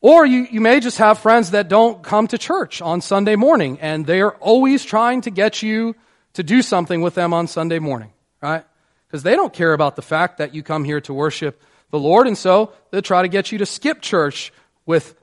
Or 0.00 0.24
you, 0.24 0.46
you 0.50 0.60
may 0.60 0.80
just 0.80 0.98
have 0.98 1.18
friends 1.18 1.50
that 1.50 1.68
don't 1.68 2.02
come 2.02 2.28
to 2.28 2.38
church 2.38 2.80
on 2.80 3.00
Sunday 3.00 3.36
morning 3.36 3.78
and 3.80 4.06
they're 4.06 4.34
always 4.34 4.84
trying 4.84 5.22
to 5.22 5.30
get 5.30 5.62
you 5.62 5.94
to 6.34 6.42
do 6.42 6.62
something 6.62 7.00
with 7.00 7.14
them 7.14 7.32
on 7.32 7.46
Sunday 7.46 7.78
morning, 7.78 8.12
right? 8.42 8.64
Because 9.06 9.22
they 9.22 9.34
don't 9.34 9.52
care 9.52 9.72
about 9.72 9.96
the 9.96 10.02
fact 10.02 10.38
that 10.38 10.54
you 10.54 10.62
come 10.62 10.84
here 10.84 11.00
to 11.02 11.14
worship 11.14 11.62
the 11.90 11.98
Lord, 11.98 12.26
and 12.26 12.36
so 12.36 12.72
they'll 12.90 13.02
try 13.02 13.22
to 13.22 13.28
get 13.28 13.52
you 13.52 13.58
to 13.58 13.66
skip 13.66 14.00
church 14.02 14.52
with 14.84 15.14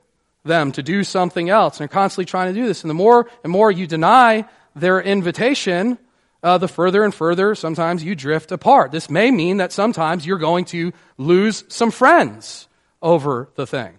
them 0.44 0.72
to 0.72 0.82
do 0.82 1.04
something 1.04 1.50
else. 1.50 1.74
And 1.74 1.80
they're 1.80 1.92
constantly 1.92 2.24
trying 2.24 2.52
to 2.54 2.58
do 2.58 2.66
this. 2.66 2.82
And 2.82 2.90
the 2.90 2.94
more 2.94 3.28
and 3.44 3.52
more 3.52 3.70
you 3.70 3.86
deny 3.86 4.46
their 4.74 5.00
invitation, 5.00 5.98
uh, 6.42 6.58
the 6.58 6.68
further 6.68 7.04
and 7.04 7.14
further 7.14 7.54
sometimes 7.54 8.02
you 8.02 8.14
drift 8.14 8.52
apart. 8.52 8.92
This 8.92 9.08
may 9.08 9.30
mean 9.30 9.58
that 9.58 9.72
sometimes 9.72 10.26
you're 10.26 10.38
going 10.38 10.64
to 10.66 10.92
lose 11.16 11.64
some 11.68 11.90
friends 11.90 12.68
over 13.00 13.48
the 13.54 13.66
thing. 13.66 13.98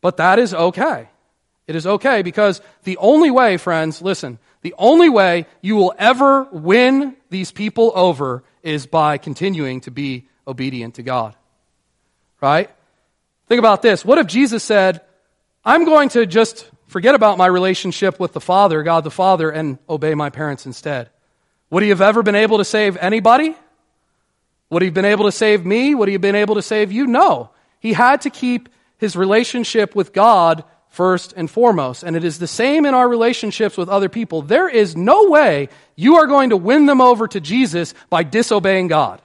But 0.00 0.16
that 0.18 0.38
is 0.38 0.54
okay. 0.54 1.08
It 1.66 1.76
is 1.76 1.86
okay 1.86 2.22
because 2.22 2.60
the 2.84 2.96
only 2.96 3.30
way, 3.30 3.56
friends, 3.56 4.02
listen, 4.02 4.38
the 4.62 4.74
only 4.78 5.08
way 5.08 5.46
you 5.60 5.76
will 5.76 5.94
ever 5.98 6.44
win 6.50 7.16
these 7.30 7.52
people 7.52 7.92
over 7.94 8.42
is 8.62 8.86
by 8.86 9.18
continuing 9.18 9.80
to 9.82 9.90
be 9.90 10.28
obedient 10.46 10.96
to 10.96 11.02
God. 11.02 11.34
Right? 12.40 12.70
Think 13.46 13.58
about 13.58 13.82
this. 13.82 14.04
What 14.04 14.18
if 14.18 14.26
Jesus 14.26 14.64
said, 14.64 15.02
I'm 15.64 15.84
going 15.84 16.08
to 16.10 16.26
just 16.26 16.68
forget 16.86 17.14
about 17.14 17.38
my 17.38 17.46
relationship 17.46 18.18
with 18.18 18.32
the 18.32 18.40
Father, 18.40 18.82
God 18.82 19.04
the 19.04 19.10
Father, 19.10 19.50
and 19.50 19.78
obey 19.88 20.14
my 20.14 20.30
parents 20.30 20.66
instead? 20.66 21.10
Would 21.70 21.82
he 21.82 21.88
have 21.90 22.00
ever 22.00 22.22
been 22.22 22.34
able 22.34 22.58
to 22.58 22.64
save 22.64 22.96
anybody? 22.96 23.56
Would 24.70 24.82
he 24.82 24.86
have 24.86 24.94
been 24.94 25.04
able 25.04 25.24
to 25.24 25.32
save 25.32 25.64
me? 25.64 25.94
Would 25.94 26.08
he 26.08 26.14
have 26.14 26.20
been 26.20 26.34
able 26.34 26.56
to 26.56 26.62
save 26.62 26.92
you? 26.92 27.06
No. 27.06 27.50
He 27.80 27.92
had 27.92 28.22
to 28.22 28.30
keep 28.30 28.68
his 28.98 29.16
relationship 29.16 29.94
with 29.94 30.12
God 30.12 30.64
first 30.88 31.32
and 31.36 31.50
foremost. 31.50 32.02
And 32.02 32.16
it 32.16 32.24
is 32.24 32.38
the 32.38 32.46
same 32.46 32.84
in 32.84 32.94
our 32.94 33.08
relationships 33.08 33.76
with 33.76 33.88
other 33.88 34.08
people. 34.08 34.42
There 34.42 34.68
is 34.68 34.96
no 34.96 35.28
way 35.28 35.68
you 35.96 36.16
are 36.16 36.26
going 36.26 36.50
to 36.50 36.56
win 36.56 36.86
them 36.86 37.00
over 37.00 37.26
to 37.28 37.40
Jesus 37.40 37.94
by 38.10 38.22
disobeying 38.22 38.88
God. 38.88 39.22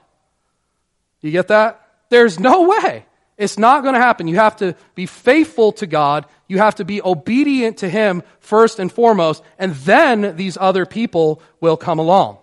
You 1.20 1.32
get 1.32 1.48
that? 1.48 1.80
There's 2.08 2.38
no 2.38 2.68
way. 2.68 3.04
It's 3.38 3.58
not 3.58 3.82
going 3.82 3.94
to 3.94 4.00
happen. 4.00 4.28
You 4.28 4.36
have 4.36 4.56
to 4.56 4.74
be 4.94 5.06
faithful 5.06 5.72
to 5.72 5.86
God. 5.86 6.26
You 6.48 6.58
have 6.58 6.76
to 6.76 6.84
be 6.84 7.02
obedient 7.02 7.78
to 7.78 7.88
Him 7.88 8.22
first 8.40 8.78
and 8.78 8.90
foremost, 8.90 9.42
and 9.58 9.74
then 9.74 10.36
these 10.36 10.56
other 10.58 10.86
people 10.86 11.42
will 11.60 11.76
come 11.76 11.98
along. 11.98 12.38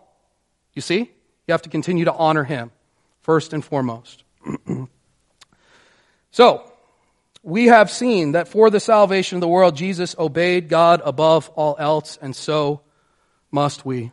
You 0.74 0.82
see? 0.82 1.00
You 1.48 1.52
have 1.52 1.64
to 1.64 1.70
continue 1.70 2.06
to 2.06 2.14
honor 2.14 2.44
Him 2.44 2.72
first 3.22 3.54
and 3.54 3.66
foremost. 3.66 4.24
so, 6.32 6.70
we 7.42 7.66
have 7.66 7.90
seen 7.90 8.34
that 8.34 8.48
for 8.48 8.70
the 8.70 8.80
salvation 8.80 9.38
of 9.38 9.42
the 9.42 9.48
world, 9.48 9.76
Jesus 9.76 10.16
obeyed 10.18 10.70
God 10.70 11.02
above 11.04 11.50
all 11.56 11.76
else, 11.80 12.18
and 12.22 12.36
so 12.36 12.82
must 13.52 13.86
we. 13.86 14.12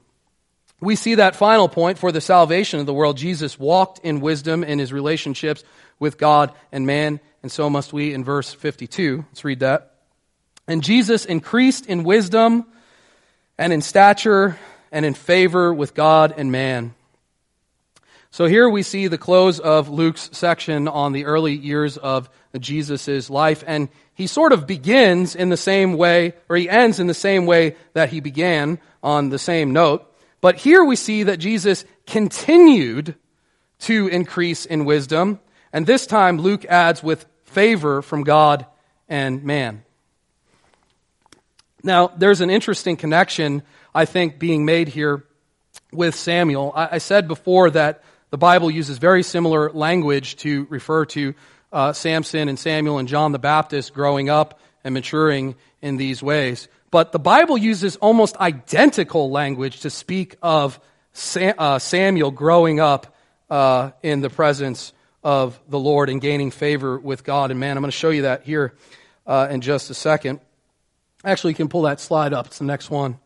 We 0.81 0.97
see 0.97 1.17
that 1.17 1.37
final 1.37 1.69
point 1.69 1.99
for 1.99 2.11
the 2.11 2.23
salvation 2.23 2.81
of 2.81 2.87
the 2.87 2.95
world. 2.95 3.19
Jesus 3.19 3.59
walked 3.59 4.01
in 4.01 4.21
wisdom 4.21 4.65
in 4.65 4.79
his 4.79 4.93
relationships 4.93 5.63
with 6.01 6.19
God 6.19 6.53
and 6.73 6.85
man, 6.85 7.21
and 7.45 7.53
so 7.53 7.71
must 7.71 7.93
we 7.93 8.13
in 8.13 8.25
verse 8.25 8.53
52. 8.53 9.25
Let's 9.29 9.45
read 9.45 9.61
that. 9.61 9.95
And 10.67 10.83
Jesus 10.83 11.25
increased 11.25 11.87
in 11.87 12.03
wisdom 12.03 12.67
and 13.57 13.73
in 13.73 13.83
stature 13.83 14.59
and 14.91 15.05
in 15.05 15.15
favor 15.15 15.73
with 15.73 15.95
God 15.95 16.35
and 16.37 16.51
man. 16.51 16.95
So 18.33 18.47
here 18.47 18.69
we 18.69 18.85
see 18.85 19.09
the 19.09 19.19
close 19.19 19.59
of 19.59 19.89
Luke's 19.89 20.31
section 20.33 20.87
on 20.87 21.13
the 21.13 21.25
early 21.25 21.55
years 21.55 21.97
of 21.97 22.31
Jesus' 22.59 23.29
life, 23.29 23.65
and 23.67 23.89
he 24.15 24.29
sort 24.29 24.53
of 24.53 24.69
begins 24.69 25.35
in 25.35 25.49
the 25.49 25.57
same 25.57 25.95
way, 25.95 26.35
or 26.49 26.57
he 26.57 26.69
ends 26.69 27.01
in 27.01 27.09
the 27.09 27.15
same 27.15 27.47
way 27.47 27.75
that 27.95 28.11
he 28.11 28.21
began 28.21 28.79
on 29.03 29.31
the 29.31 29.39
same 29.39 29.73
note. 29.73 30.07
But 30.41 30.57
here 30.57 30.85
we 30.85 30.95
see 30.95 31.25
that 31.25 31.39
Jesus 31.39 31.85
continued 32.07 33.17
to 33.81 34.07
increase 34.09 34.65
in 34.65 34.85
wisdom, 34.85 35.41
and 35.73 35.87
this 35.87 36.07
time 36.07 36.39
Luke 36.39 36.65
adds 36.65 37.03
with 37.03 37.27
favor 37.45 38.03
from 38.03 38.25
God 38.25 38.67
and 39.09 39.43
man. 39.45 39.83
Now, 41.83 42.09
there's 42.09 42.41
an 42.41 42.51
interesting 42.51 42.97
connection, 42.97 43.63
I 43.95 44.05
think, 44.05 44.39
being 44.39 44.65
made 44.65 44.89
here 44.89 45.25
with 45.93 46.15
Samuel. 46.15 46.73
I, 46.75 46.99
said 46.99 47.27
before 47.27 47.71
that 47.71 48.03
the 48.31 48.39
Bible 48.39 48.71
uses 48.71 48.99
very 48.99 49.23
similar 49.23 49.71
language 49.71 50.37
to 50.37 50.67
refer 50.69 51.07
to 51.07 51.35
uh, 51.73 51.93
Samson 51.93 52.49
and 52.49 52.59
Samuel 52.59 52.99
and 52.99 53.09
John 53.09 53.33
the 53.33 53.39
Baptist 53.39 53.95
growing 53.95 54.29
up 54.29 54.61
and 54.85 54.95
maturing 54.95 55.57
in 55.81 55.97
these 55.97 56.23
ways. 56.23 56.69
But 56.91 57.13
the 57.13 57.19
Bible 57.19 57.57
uses 57.57 57.97
almost 57.97 58.37
identical 58.37 59.31
language 59.31 59.81
to 59.81 59.91
speak 59.91 60.37
of 60.43 60.81
Sam, 61.13 61.55
uh, 61.59 61.79
Samuel 61.79 62.31
growing 62.31 62.81
up 62.81 63.15
uh, 63.49 63.93
in 64.03 64.21
the 64.21 64.31
presence 64.31 64.93
of 65.23 65.61
the 65.69 65.79
Lord 65.79 66.09
and 66.09 66.21
gaining 66.21 66.51
favor 66.51 66.99
with 66.99 67.25
God 67.25 67.51
and 67.51 67.61
man. 67.61 67.77
I'm 67.77 67.83
going 67.83 67.91
to 67.91 67.97
show 67.97 68.11
you 68.11 68.23
that 68.23 68.45
here 68.45 68.75
uh, 69.27 69.49
in 69.51 69.61
just 69.61 69.91
a 69.91 69.95
second. 69.95 70.41
Actually, 71.25 71.53
you 71.53 71.57
can 71.57 71.69
pull 71.69 71.83
that 71.83 72.01
slide 72.01 72.33
up. 72.33 72.47
It's 72.47 72.59
the 72.59 72.65
next 72.65 72.91
one. 72.91 73.19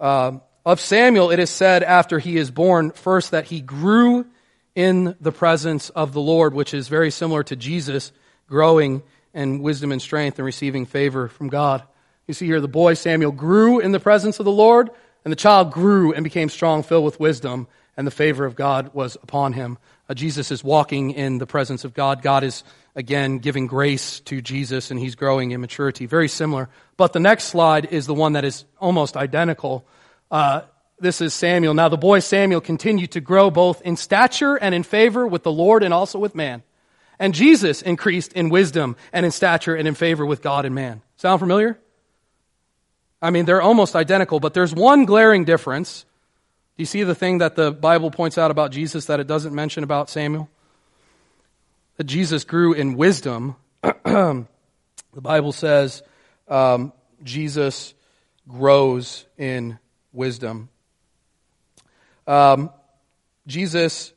Uh, 0.00 0.38
of 0.64 0.80
Samuel, 0.80 1.30
it 1.30 1.38
is 1.38 1.50
said 1.50 1.82
after 1.82 2.18
he 2.18 2.36
is 2.36 2.50
born, 2.50 2.92
first 2.92 3.32
that 3.32 3.46
he 3.46 3.60
grew 3.60 4.26
in 4.74 5.16
the 5.20 5.32
presence 5.32 5.90
of 5.90 6.12
the 6.12 6.20
Lord, 6.20 6.54
which 6.54 6.72
is 6.72 6.88
very 6.88 7.10
similar 7.10 7.42
to 7.44 7.56
Jesus 7.56 8.12
growing 8.46 9.02
in 9.34 9.60
wisdom 9.60 9.92
and 9.92 10.00
strength 10.00 10.38
and 10.38 10.46
receiving 10.46 10.86
favor 10.86 11.28
from 11.28 11.48
God. 11.48 11.82
You 12.26 12.34
see 12.34 12.46
here, 12.46 12.60
the 12.60 12.68
boy 12.68 12.94
Samuel 12.94 13.32
grew 13.32 13.80
in 13.80 13.92
the 13.92 14.00
presence 14.00 14.38
of 14.38 14.44
the 14.44 14.52
Lord, 14.52 14.90
and 15.24 15.32
the 15.32 15.36
child 15.36 15.72
grew 15.72 16.12
and 16.12 16.24
became 16.24 16.48
strong, 16.48 16.82
filled 16.82 17.04
with 17.04 17.20
wisdom, 17.20 17.66
and 17.96 18.06
the 18.06 18.12
favor 18.12 18.44
of 18.44 18.54
God 18.54 18.94
was 18.94 19.16
upon 19.22 19.52
him. 19.52 19.78
Uh, 20.08 20.14
Jesus 20.14 20.50
is 20.50 20.64
walking 20.64 21.12
in 21.12 21.38
the 21.38 21.46
presence 21.46 21.84
of 21.84 21.94
God. 21.94 22.22
God 22.22 22.44
is, 22.44 22.64
again, 22.94 23.38
giving 23.38 23.66
grace 23.66 24.20
to 24.20 24.40
Jesus, 24.40 24.90
and 24.90 24.98
he's 24.98 25.14
growing 25.14 25.52
in 25.52 25.60
maturity. 25.60 26.06
Very 26.06 26.28
similar. 26.28 26.68
But 26.96 27.12
the 27.12 27.20
next 27.20 27.44
slide 27.44 27.86
is 27.86 28.06
the 28.06 28.14
one 28.14 28.32
that 28.34 28.44
is 28.44 28.64
almost 28.80 29.16
identical. 29.16 29.86
Uh, 30.30 30.62
this 30.98 31.20
is 31.20 31.34
Samuel. 31.34 31.74
Now 31.74 31.88
the 31.88 31.98
boy 31.98 32.20
Samuel 32.20 32.60
continued 32.60 33.12
to 33.12 33.20
grow 33.20 33.50
both 33.50 33.82
in 33.82 33.96
stature 33.96 34.56
and 34.56 34.74
in 34.74 34.84
favor 34.84 35.26
with 35.26 35.42
the 35.42 35.52
Lord 35.52 35.82
and 35.82 35.92
also 35.92 36.18
with 36.18 36.34
man. 36.34 36.62
And 37.18 37.34
Jesus 37.34 37.82
increased 37.82 38.32
in 38.32 38.48
wisdom 38.48 38.96
and 39.12 39.26
in 39.26 39.32
stature 39.32 39.74
and 39.74 39.86
in 39.86 39.94
favor 39.94 40.24
with 40.24 40.42
God 40.42 40.64
and 40.64 40.74
man. 40.74 41.02
Sound 41.16 41.40
familiar? 41.40 41.78
I 43.20 43.30
mean, 43.30 43.44
they're 43.44 43.62
almost 43.62 43.94
identical, 43.94 44.40
but 44.40 44.54
there's 44.54 44.74
one 44.74 45.04
glaring 45.04 45.44
difference. 45.44 46.04
Do 46.76 46.82
you 46.82 46.86
see 46.86 47.02
the 47.02 47.14
thing 47.14 47.38
that 47.38 47.54
the 47.54 47.70
Bible 47.70 48.10
points 48.10 48.38
out 48.38 48.50
about 48.50 48.70
Jesus 48.70 49.06
that 49.06 49.20
it 49.20 49.26
doesn't 49.26 49.54
mention 49.54 49.84
about 49.84 50.08
Samuel? 50.10 50.48
That 51.96 52.04
Jesus 52.04 52.44
grew 52.44 52.72
in 52.72 52.96
wisdom. 52.96 53.56
the 53.82 54.46
Bible 55.14 55.52
says 55.52 56.02
um, 56.48 56.92
Jesus 57.22 57.94
grows 58.48 59.26
in 59.36 59.78
wisdom 60.12 60.70
um, 62.26 62.70
Jesus 63.46 64.12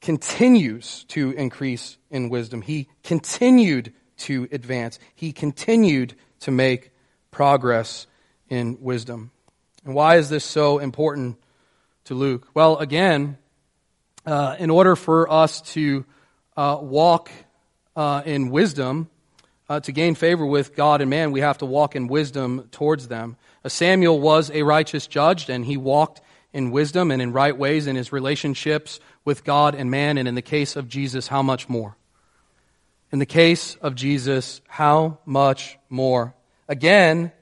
continues 0.00 1.04
to 1.04 1.30
increase 1.32 1.98
in 2.10 2.28
wisdom. 2.28 2.62
He 2.62 2.88
continued 3.02 3.92
to 4.18 4.48
advance. 4.52 4.98
He 5.14 5.32
continued 5.32 6.14
to 6.40 6.50
make 6.50 6.90
progress 7.30 8.06
in 8.48 8.78
wisdom. 8.80 9.30
And 9.84 9.94
why 9.94 10.16
is 10.16 10.28
this 10.28 10.44
so 10.44 10.78
important 10.78 11.38
to 12.04 12.14
Luke? 12.14 12.48
Well, 12.54 12.78
again, 12.78 13.38
uh, 14.26 14.56
in 14.58 14.70
order 14.70 14.96
for 14.96 15.30
us 15.30 15.60
to 15.72 16.04
uh, 16.56 16.78
walk 16.80 17.30
uh, 17.96 18.22
in 18.24 18.50
wisdom, 18.50 19.08
uh, 19.68 19.80
to 19.80 19.92
gain 19.92 20.14
favor 20.14 20.44
with 20.44 20.74
God 20.74 21.00
and 21.00 21.10
man, 21.10 21.32
we 21.32 21.40
have 21.40 21.58
to 21.58 21.66
walk 21.66 21.96
in 21.96 22.08
wisdom 22.08 22.68
towards 22.72 23.08
them. 23.08 23.36
Uh, 23.64 23.68
Samuel 23.68 24.20
was 24.20 24.50
a 24.50 24.62
righteous 24.62 25.06
judge, 25.06 25.48
and 25.48 25.64
he 25.64 25.76
walked 25.76 26.20
in 26.52 26.70
wisdom 26.70 27.10
and 27.10 27.22
in 27.22 27.32
right 27.32 27.56
ways 27.56 27.86
in 27.86 27.96
his 27.96 28.12
relationships 28.12 29.00
with 29.24 29.44
God 29.44 29.74
and 29.74 29.90
man, 29.90 30.18
and 30.18 30.28
in 30.28 30.34
the 30.34 30.42
case 30.42 30.76
of 30.76 30.88
Jesus, 30.88 31.28
how 31.28 31.42
much 31.42 31.68
more? 31.68 31.96
In 33.12 33.18
the 33.18 33.26
case 33.26 33.76
of 33.76 33.94
Jesus, 33.94 34.60
how 34.68 35.18
much 35.24 35.78
more? 35.88 36.34
Again, 36.68 37.32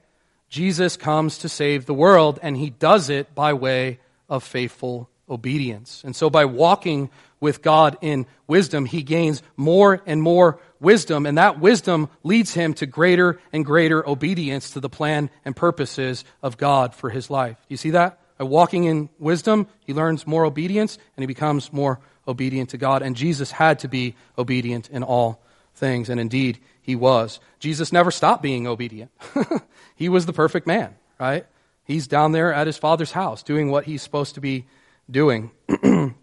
Jesus 0.49 0.97
comes 0.97 1.39
to 1.39 1.49
save 1.49 1.85
the 1.85 1.93
world, 1.93 2.39
and 2.41 2.55
he 2.55 2.69
does 2.69 3.09
it 3.09 3.33
by 3.33 3.53
way 3.53 3.99
of 4.31 4.43
faithful 4.43 5.09
obedience. 5.29 6.01
And 6.03 6.15
so, 6.15 6.29
by 6.31 6.45
walking 6.45 7.11
with 7.39 7.61
God 7.61 7.97
in 8.01 8.25
wisdom, 8.47 8.85
he 8.85 9.03
gains 9.03 9.43
more 9.55 10.01
and 10.07 10.23
more 10.23 10.59
wisdom, 10.79 11.25
and 11.27 11.37
that 11.37 11.59
wisdom 11.59 12.09
leads 12.23 12.53
him 12.53 12.73
to 12.75 12.85
greater 12.87 13.39
and 13.53 13.63
greater 13.63 14.07
obedience 14.07 14.71
to 14.71 14.79
the 14.79 14.89
plan 14.89 15.29
and 15.45 15.55
purposes 15.55 16.23
of 16.41 16.57
God 16.57 16.95
for 16.95 17.11
his 17.11 17.29
life. 17.29 17.57
You 17.67 17.77
see 17.77 17.91
that? 17.91 18.19
By 18.39 18.45
walking 18.45 18.85
in 18.85 19.09
wisdom, 19.19 19.67
he 19.85 19.93
learns 19.93 20.25
more 20.25 20.45
obedience 20.45 20.97
and 21.15 21.21
he 21.21 21.27
becomes 21.27 21.71
more 21.71 21.99
obedient 22.27 22.71
to 22.71 22.77
God. 22.77 23.03
And 23.03 23.15
Jesus 23.15 23.51
had 23.51 23.79
to 23.79 23.87
be 23.87 24.15
obedient 24.35 24.89
in 24.89 25.03
all 25.03 25.43
things. 25.75 26.09
And 26.09 26.19
indeed, 26.19 26.57
he 26.81 26.95
was. 26.95 27.39
Jesus 27.59 27.91
never 27.93 28.09
stopped 28.09 28.41
being 28.41 28.65
obedient. 28.65 29.11
he 29.95 30.09
was 30.09 30.25
the 30.25 30.33
perfect 30.33 30.65
man, 30.65 30.95
right? 31.19 31.45
He's 31.91 32.07
down 32.07 32.31
there 32.31 32.53
at 32.53 32.67
his 32.67 32.77
father's 32.77 33.11
house 33.11 33.43
doing 33.43 33.69
what 33.69 33.85
he's 33.85 34.01
supposed 34.01 34.35
to 34.35 34.41
be 34.41 34.65
doing. 35.09 35.51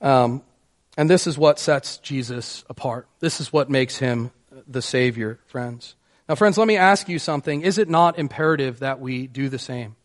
um, 0.00 0.42
and 0.96 1.10
this 1.10 1.26
is 1.26 1.38
what 1.38 1.58
sets 1.58 1.98
Jesus 1.98 2.64
apart. 2.68 3.08
This 3.20 3.40
is 3.40 3.52
what 3.52 3.70
makes 3.70 3.96
him 3.96 4.30
the 4.66 4.82
Savior, 4.82 5.40
friends. 5.46 5.94
Now, 6.28 6.34
friends, 6.34 6.58
let 6.58 6.68
me 6.68 6.76
ask 6.76 7.08
you 7.08 7.18
something. 7.18 7.62
Is 7.62 7.78
it 7.78 7.88
not 7.88 8.18
imperative 8.18 8.80
that 8.80 9.00
we 9.00 9.26
do 9.26 9.48
the 9.48 9.58
same? 9.58 9.96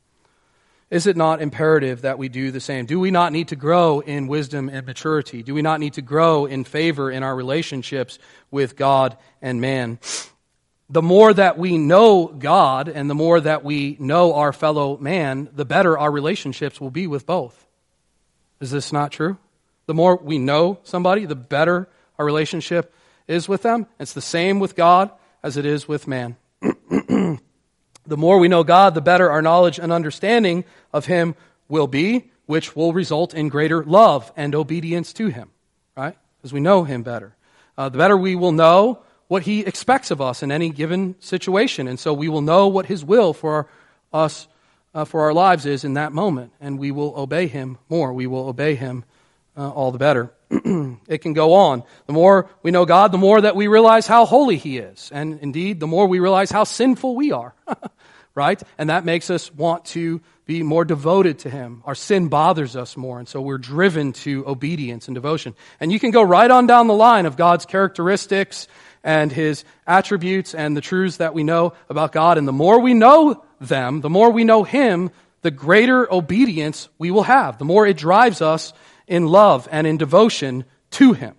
Is 0.90 1.08
it 1.08 1.18
not 1.18 1.42
imperative 1.42 2.02
that 2.02 2.18
we 2.18 2.30
do 2.30 2.52
the 2.52 2.60
same? 2.60 2.86
Do 2.86 3.00
we 3.00 3.12
not 3.12 3.32
need 3.32 3.50
to 3.50 3.56
grow 3.56 4.00
in 4.00 4.28
wisdom 4.28 4.70
and 4.70 4.86
maturity? 4.86 5.44
Do 5.44 5.54
we 5.54 5.62
not 5.62 5.80
need 5.80 5.94
to 5.94 6.02
grow 6.02 6.46
in 6.46 6.64
favor 6.64 7.12
in 7.12 7.24
our 7.24 7.36
relationships 7.36 8.20
with 8.52 8.76
God 8.76 9.18
and 9.42 9.60
man? 9.60 10.00
The 10.90 11.02
more 11.02 11.34
that 11.34 11.58
we 11.58 11.78
know 11.78 12.28
God 12.28 12.88
and 12.88 13.10
the 13.10 13.16
more 13.16 13.42
that 13.42 13.64
we 13.64 13.98
know 14.00 14.36
our 14.36 14.54
fellow 14.54 14.98
man, 14.98 15.50
the 15.54 15.66
better 15.66 15.98
our 15.98 16.12
relationships 16.12 16.80
will 16.80 16.92
be 16.92 17.08
with 17.08 17.26
both. 17.26 17.66
Is 18.60 18.72
this 18.72 18.94
not 18.94 19.12
true? 19.12 19.38
The 19.88 19.94
more 19.94 20.16
we 20.16 20.38
know 20.38 20.80
somebody, 20.84 21.26
the 21.26 21.36
better 21.36 21.88
our 22.20 22.26
relationship 22.26 22.94
is 23.28 23.50
with 23.50 23.64
them. 23.64 23.88
It's 24.00 24.14
the 24.14 24.22
same 24.22 24.60
with 24.60 24.76
God 24.76 25.12
as 25.42 25.58
it 25.58 25.66
is 25.66 25.88
with 25.88 26.08
man. 26.08 26.38
The 28.08 28.18
more 28.18 28.38
we 28.38 28.48
know 28.48 28.64
God, 28.64 28.94
the 28.94 29.02
better 29.02 29.32
our 29.32 29.42
knowledge 29.42 29.80
and 29.80 29.92
understanding 29.92 30.64
of 30.94 31.06
Him 31.06 31.36
will 31.68 31.88
be, 31.88 32.30
which 32.46 32.76
will 32.76 32.94
result 32.94 33.34
in 33.34 33.50
greater 33.50 33.84
love 33.84 34.32
and 34.38 34.54
obedience 34.54 35.12
to 35.14 35.28
Him, 35.28 35.50
right? 35.98 36.16
Because 36.38 36.54
we 36.54 36.60
know 36.60 36.84
Him 36.84 37.02
better. 37.02 37.36
Uh, 37.78 37.90
the 37.90 37.98
better 37.98 38.16
we 38.16 38.36
will 38.36 38.52
know 38.52 39.00
what 39.28 39.44
He 39.44 39.62
expects 39.62 40.12
of 40.12 40.22
us 40.22 40.44
in 40.44 40.52
any 40.52 40.70
given 40.70 41.16
situation. 41.20 41.88
And 41.88 42.00
so 42.00 42.14
we 42.14 42.30
will 42.30 42.42
know 42.42 42.68
what 42.68 42.86
His 42.86 43.04
will 43.04 43.34
for 43.34 43.68
us, 44.14 44.48
uh, 44.94 45.06
for 45.06 45.22
our 45.22 45.34
lives 45.34 45.66
is 45.66 45.84
in 45.84 45.96
that 45.96 46.12
moment. 46.12 46.52
And 46.60 46.80
we 46.80 46.92
will 46.92 47.14
obey 47.18 47.48
Him 47.48 47.78
more. 47.90 48.14
We 48.14 48.28
will 48.28 48.48
obey 48.48 48.76
Him 48.76 49.04
uh, 49.58 49.70
all 49.70 49.92
the 49.92 49.98
better. 49.98 50.32
it 51.08 51.20
can 51.20 51.34
go 51.34 51.54
on. 51.54 51.84
The 52.08 52.14
more 52.14 52.50
we 52.62 52.72
know 52.72 52.86
God, 52.86 53.12
the 53.12 53.18
more 53.18 53.42
that 53.42 53.56
we 53.56 53.68
realize 53.68 54.08
how 54.08 54.26
holy 54.26 54.58
He 54.58 54.78
is. 54.78 55.10
And 55.14 55.40
indeed, 55.40 55.80
the 55.80 55.88
more 55.88 56.08
we 56.08 56.20
realize 56.20 56.52
how 56.52 56.64
sinful 56.64 57.16
we 57.16 57.32
are. 57.32 57.54
right? 58.36 58.62
And 58.78 58.90
that 58.90 59.06
makes 59.06 59.30
us 59.30 59.52
want 59.54 59.86
to 59.86 60.22
be 60.46 60.62
more 60.62 60.86
devoted 60.86 61.40
to 61.40 61.50
Him. 61.50 61.82
Our 61.86 61.96
sin 61.96 62.28
bothers 62.28 62.76
us 62.76 62.96
more, 62.96 63.18
and 63.18 63.28
so 63.28 63.42
we're 63.42 63.58
driven 63.58 64.14
to 64.14 64.48
obedience 64.48 65.08
and 65.08 65.16
devotion. 65.16 65.56
And 65.80 65.92
you 65.92 66.00
can 66.00 66.12
go 66.12 66.22
right 66.22 66.52
on 66.52 66.68
down 66.68 66.88
the 66.88 66.94
line 66.94 67.26
of 67.26 67.38
God's 67.38 67.66
characteristics 67.66 68.68
and 69.06 69.32
His 69.32 69.64
attributes 69.88 70.54
and 70.56 70.76
the 70.76 70.82
truths 70.82 71.18
that 71.18 71.36
we 71.36 71.44
know 71.44 71.74
about 71.90 72.12
God. 72.12 72.38
And 72.38 72.48
the 72.48 72.52
more 72.52 72.82
we 72.82 72.96
know 72.96 73.46
them, 73.62 74.02
the 74.02 74.10
more 74.10 74.32
we 74.32 74.44
know 74.44 74.64
Him, 74.64 75.12
the 75.44 75.52
greater 75.52 76.12
obedience 76.12 76.90
we 76.98 77.12
will 77.12 77.24
have. 77.24 77.60
The 77.60 77.66
more 77.66 77.86
it 77.86 77.98
drives 77.98 78.42
us 78.42 78.74
in 79.08 79.28
love 79.28 79.70
and 79.72 79.86
in 79.86 79.98
devotion 79.98 80.66
to 80.92 81.14
Him. 81.14 81.36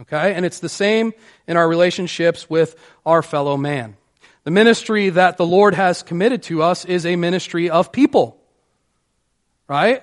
Okay? 0.00 0.34
And 0.34 0.46
it's 0.46 0.60
the 0.60 0.70
same 0.70 1.12
in 1.46 1.58
our 1.58 1.68
relationships 1.68 2.48
with 2.48 2.74
our 3.04 3.22
fellow 3.22 3.58
man. 3.58 3.96
The 4.44 4.50
ministry 4.50 5.10
that 5.10 5.36
the 5.36 5.46
Lord 5.46 5.74
has 5.74 6.02
committed 6.02 6.42
to 6.44 6.62
us 6.62 6.86
is 6.86 7.04
a 7.04 7.16
ministry 7.16 7.68
of 7.68 7.92
people. 7.92 8.38
Right? 9.68 10.02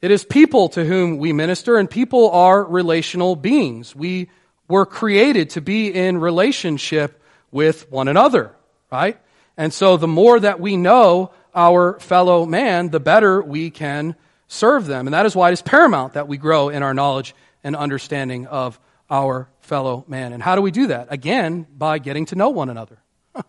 It 0.00 0.12
is 0.12 0.24
people 0.24 0.68
to 0.70 0.84
whom 0.84 1.18
we 1.18 1.32
minister, 1.32 1.76
and 1.76 1.90
people 1.90 2.30
are 2.30 2.62
relational 2.62 3.34
beings. 3.34 3.96
We 3.96 4.28
were 4.68 4.86
created 4.86 5.50
to 5.50 5.60
be 5.60 5.92
in 5.92 6.18
relationship 6.18 7.20
with 7.50 7.90
one 7.90 8.08
another, 8.08 8.54
right? 8.90 9.18
And 9.56 9.72
so 9.72 9.96
the 9.96 10.08
more 10.08 10.40
that 10.40 10.60
we 10.60 10.76
know 10.76 11.32
our 11.54 11.98
fellow 12.00 12.46
man, 12.46 12.90
the 12.90 13.00
better 13.00 13.42
we 13.42 13.70
can 13.70 14.16
serve 14.48 14.86
them. 14.86 15.06
And 15.06 15.14
that 15.14 15.26
is 15.26 15.36
why 15.36 15.50
it 15.50 15.52
is 15.52 15.62
paramount 15.62 16.14
that 16.14 16.28
we 16.28 16.36
grow 16.36 16.68
in 16.68 16.82
our 16.82 16.94
knowledge 16.94 17.34
and 17.62 17.76
understanding 17.76 18.46
of 18.46 18.80
our 19.10 19.48
fellow 19.60 20.04
man. 20.08 20.32
And 20.32 20.42
how 20.42 20.56
do 20.56 20.62
we 20.62 20.70
do 20.70 20.88
that? 20.88 21.08
Again, 21.10 21.66
by 21.76 21.98
getting 21.98 22.26
to 22.26 22.36
know 22.36 22.50
one 22.50 22.70
another 22.70 22.98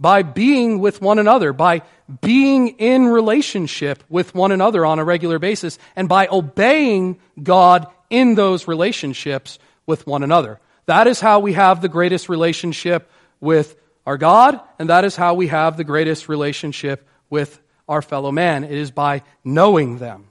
by 0.00 0.22
being 0.22 0.80
with 0.80 1.00
one 1.00 1.18
another, 1.18 1.52
by 1.52 1.82
being 2.20 2.68
in 2.78 3.06
relationship 3.06 4.02
with 4.08 4.34
one 4.34 4.52
another 4.52 4.84
on 4.84 4.98
a 4.98 5.04
regular 5.04 5.38
basis, 5.38 5.78
and 5.94 6.08
by 6.08 6.26
obeying 6.30 7.18
God 7.40 7.86
in 8.08 8.34
those 8.34 8.66
relationships 8.66 9.58
with 9.90 10.06
one 10.06 10.22
another. 10.22 10.58
That 10.86 11.06
is 11.06 11.20
how 11.20 11.40
we 11.40 11.52
have 11.52 11.82
the 11.82 11.88
greatest 11.88 12.30
relationship 12.30 13.10
with 13.40 13.76
our 14.06 14.16
God, 14.16 14.58
and 14.78 14.88
that 14.88 15.04
is 15.04 15.16
how 15.16 15.34
we 15.34 15.48
have 15.48 15.76
the 15.76 15.84
greatest 15.84 16.28
relationship 16.28 17.06
with 17.28 17.60
our 17.86 18.00
fellow 18.00 18.32
man. 18.32 18.64
It 18.64 18.72
is 18.72 18.90
by 18.90 19.22
knowing 19.44 19.98
them. 19.98 20.28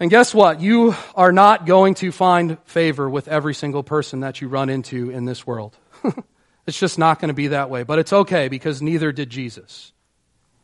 And 0.00 0.10
guess 0.10 0.34
what? 0.34 0.60
You 0.60 0.96
are 1.14 1.32
not 1.32 1.66
going 1.66 1.94
to 1.94 2.10
find 2.10 2.58
favor 2.64 3.08
with 3.08 3.28
every 3.28 3.54
single 3.54 3.84
person 3.84 4.20
that 4.20 4.40
you 4.40 4.48
run 4.48 4.68
into 4.68 5.10
in 5.10 5.24
this 5.24 5.46
world. 5.46 5.76
It's 6.68 6.78
just 6.78 6.98
not 6.98 7.18
going 7.18 7.28
to 7.28 7.34
be 7.34 7.48
that 7.48 7.70
way. 7.70 7.82
But 7.82 7.98
it's 7.98 8.12
okay 8.12 8.48
because 8.48 8.82
neither 8.82 9.10
did 9.10 9.30
Jesus. 9.30 9.90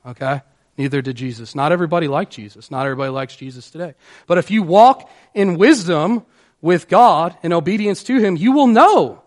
Okay? 0.05 0.43
Neither 0.77 1.01
did 1.01 1.17
Jesus. 1.17 1.55
Not 1.55 1.73
everybody 1.73 2.09
liked 2.09 2.31
Jesus. 2.31 2.71
Not 2.71 2.85
everybody 2.85 3.09
likes 3.09 3.35
Jesus 3.35 3.71
today. 3.71 3.95
But 4.27 4.37
if 4.37 4.51
you 4.51 4.63
walk 4.63 5.11
in 5.33 5.57
wisdom 5.57 6.27
with 6.65 6.89
God, 6.89 7.37
in 7.43 7.53
obedience 7.53 8.03
to 8.05 8.19
Him, 8.19 8.37
you 8.37 8.53
will 8.53 8.69
know 8.69 9.23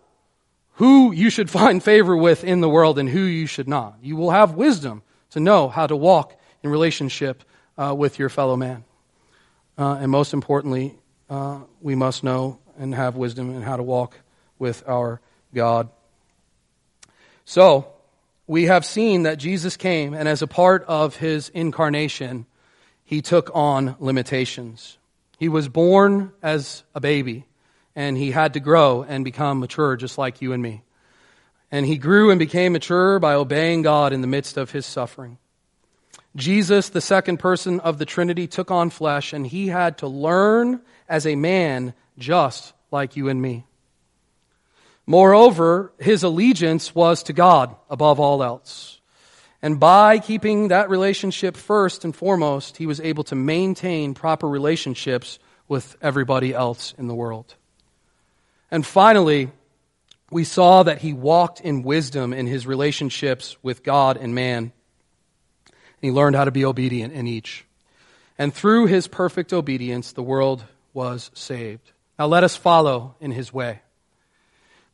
who 0.73 1.12
you 1.12 1.30
should 1.30 1.52
find 1.52 1.84
favor 1.84 2.17
with 2.17 2.43
in 2.43 2.62
the 2.62 2.67
world 2.67 2.97
and 2.97 3.08
who 3.08 3.19
you 3.19 3.45
should 3.45 3.67
not. 3.67 3.95
You 4.02 4.15
will 4.15 4.32
have 4.32 4.56
wisdom 4.56 5.04
to 5.30 5.39
know 5.39 5.69
how 5.69 5.86
to 5.86 5.95
walk 5.95 6.36
in 6.63 6.71
relationship 6.71 7.43
uh, 7.78 7.93
with 7.95 8.17
your 8.17 8.30
fellow 8.30 8.56
man. 8.56 8.86
Uh, 9.78 10.00
and 10.02 10.10
most 10.10 10.34
importantly, 10.34 10.95
uh, 11.30 11.60
we 11.80 11.93
must 11.93 12.23
know 12.23 12.58
and 12.80 12.95
have 12.95 13.15
wisdom 13.15 13.56
in 13.56 13.62
how 13.62 13.78
to 13.78 13.84
walk 13.84 14.17
with 14.58 14.84
our 14.88 15.21
God. 15.54 15.89
So, 17.45 17.93
we 18.47 18.63
have 18.63 18.84
seen 18.84 19.23
that 19.23 19.38
Jesus 19.38 19.78
came, 19.78 20.15
and 20.15 20.28
as 20.28 20.41
a 20.41 20.47
part 20.47 20.86
of 20.86 21.17
his 21.17 21.50
incarnation, 21.50 22.47
he 23.06 23.21
took 23.21 23.52
on 23.54 23.95
limitations. 24.00 24.97
He 25.38 25.50
was 25.50 25.69
born 25.69 26.32
as 26.41 26.84
a 26.93 27.00
baby, 27.00 27.45
and 27.95 28.17
he 28.17 28.32
had 28.32 28.54
to 28.54 28.60
grow 28.60 29.04
and 29.04 29.23
become 29.23 29.60
mature 29.60 29.95
just 29.95 30.17
like 30.17 30.41
you 30.41 30.52
and 30.52 30.62
me. 30.62 30.82
And 31.71 31.86
he 31.86 31.97
grew 31.97 32.32
and 32.32 32.39
became 32.39 32.73
mature 32.73 33.19
by 33.19 33.34
obeying 33.34 33.82
God 33.82 34.13
in 34.13 34.21
the 34.21 34.28
midst 34.28 34.58
of 34.58 34.71
his 34.71 34.86
suffering. 34.86 35.38
Jesus, 36.36 36.89
the 36.89 37.02
second 37.02 37.38
person 37.38 37.80
of 37.80 37.97
the 37.97 38.06
Trinity, 38.06 38.47
took 38.47 38.71
on 38.71 38.89
flesh, 38.89 39.34
and 39.34 39.45
he 39.45 39.67
had 39.67 39.97
to 40.00 40.08
learn 40.08 40.82
as 41.10 41.26
a 41.26 41.36
man 41.36 41.93
just 42.17 42.73
like 42.91 43.15
you 43.15 43.28
and 43.30 43.41
me. 43.41 43.65
Moreover, 45.06 45.93
his 46.00 46.23
allegiance 46.23 46.93
was 46.93 47.23
to 47.23 47.34
God 47.34 47.76
above 47.89 48.19
all 48.19 48.43
else. 48.43 48.97
And 49.62 49.80
by 49.80 50.20
keeping 50.20 50.67
that 50.67 50.89
relationship 50.89 51.58
first 51.58 52.06
and 52.06 52.15
foremost, 52.15 52.78
he 52.78 52.86
was 52.86 53.00
able 53.00 53.24
to 53.26 53.36
maintain 53.36 54.13
proper 54.13 54.48
relationships 54.48 55.39
with 55.67 55.98
everybody 56.02 56.54
else 56.54 56.93
in 56.98 57.08
the 57.08 57.15
world. 57.15 57.56
And 58.70 58.86
finally, 58.86 59.52
we 60.30 60.43
saw 60.43 60.84
that 60.84 61.00
he 61.00 61.13
walked 61.13 61.62
in 61.62 61.84
wisdom 61.84 62.34
in 62.34 62.48
his 62.48 62.67
relationships 62.67 63.58
with 63.63 63.84
God 63.84 64.17
and 64.17 64.36
man. 64.36 64.74
He 66.02 66.12
learned 66.12 66.36
how 66.36 66.46
to 66.46 66.52
be 66.52 66.65
obedient 66.65 67.13
in 67.13 67.28
each. 67.28 67.65
And 68.38 68.54
through 68.54 68.86
his 68.86 69.08
perfect 69.08 69.54
obedience, 69.54 70.12
the 70.12 70.24
world 70.24 70.63
was 70.93 71.32
saved. 71.34 71.92
Now 72.19 72.27
let 72.27 72.44
us 72.44 72.56
follow 72.56 73.15
in 73.19 73.32
his 73.32 73.52
way. 73.52 73.82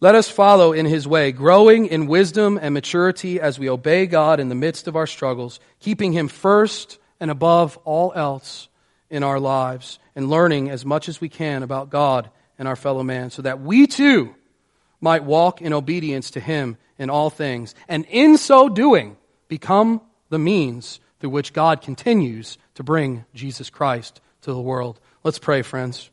Let 0.03 0.15
us 0.15 0.27
follow 0.27 0.73
in 0.73 0.85
his 0.85 1.07
way, 1.07 1.31
growing 1.31 1.85
in 1.85 2.07
wisdom 2.07 2.59
and 2.61 2.73
maturity 2.73 3.39
as 3.39 3.57
we 3.57 3.69
obey 3.69 4.05
God 4.05 4.41
in 4.41 4.49
the 4.49 4.53
midst 4.53 4.89
of 4.89 4.97
our 4.97 5.07
struggles, 5.07 5.61
keeping 5.79 6.11
him 6.11 6.27
first 6.27 6.99
and 7.21 7.31
above 7.31 7.77
all 7.85 8.11
else 8.13 8.67
in 9.09 9.23
our 9.23 9.39
lives, 9.39 9.99
and 10.13 10.29
learning 10.29 10.69
as 10.69 10.83
much 10.83 11.07
as 11.07 11.21
we 11.21 11.29
can 11.29 11.63
about 11.63 11.89
God 11.89 12.29
and 12.59 12.67
our 12.67 12.75
fellow 12.75 13.01
man, 13.01 13.29
so 13.29 13.43
that 13.43 13.61
we 13.61 13.87
too 13.87 14.35
might 14.99 15.23
walk 15.23 15.61
in 15.61 15.71
obedience 15.71 16.31
to 16.31 16.41
him 16.41 16.75
in 16.99 17.09
all 17.09 17.29
things, 17.29 17.73
and 17.87 18.05
in 18.09 18.37
so 18.37 18.67
doing, 18.67 19.15
become 19.47 20.01
the 20.27 20.37
means 20.37 20.99
through 21.21 21.29
which 21.29 21.53
God 21.53 21.81
continues 21.81 22.57
to 22.75 22.83
bring 22.83 23.23
Jesus 23.33 23.69
Christ 23.69 24.19
to 24.41 24.51
the 24.51 24.59
world. 24.59 24.99
Let's 25.23 25.39
pray, 25.39 25.61
friends. 25.61 26.09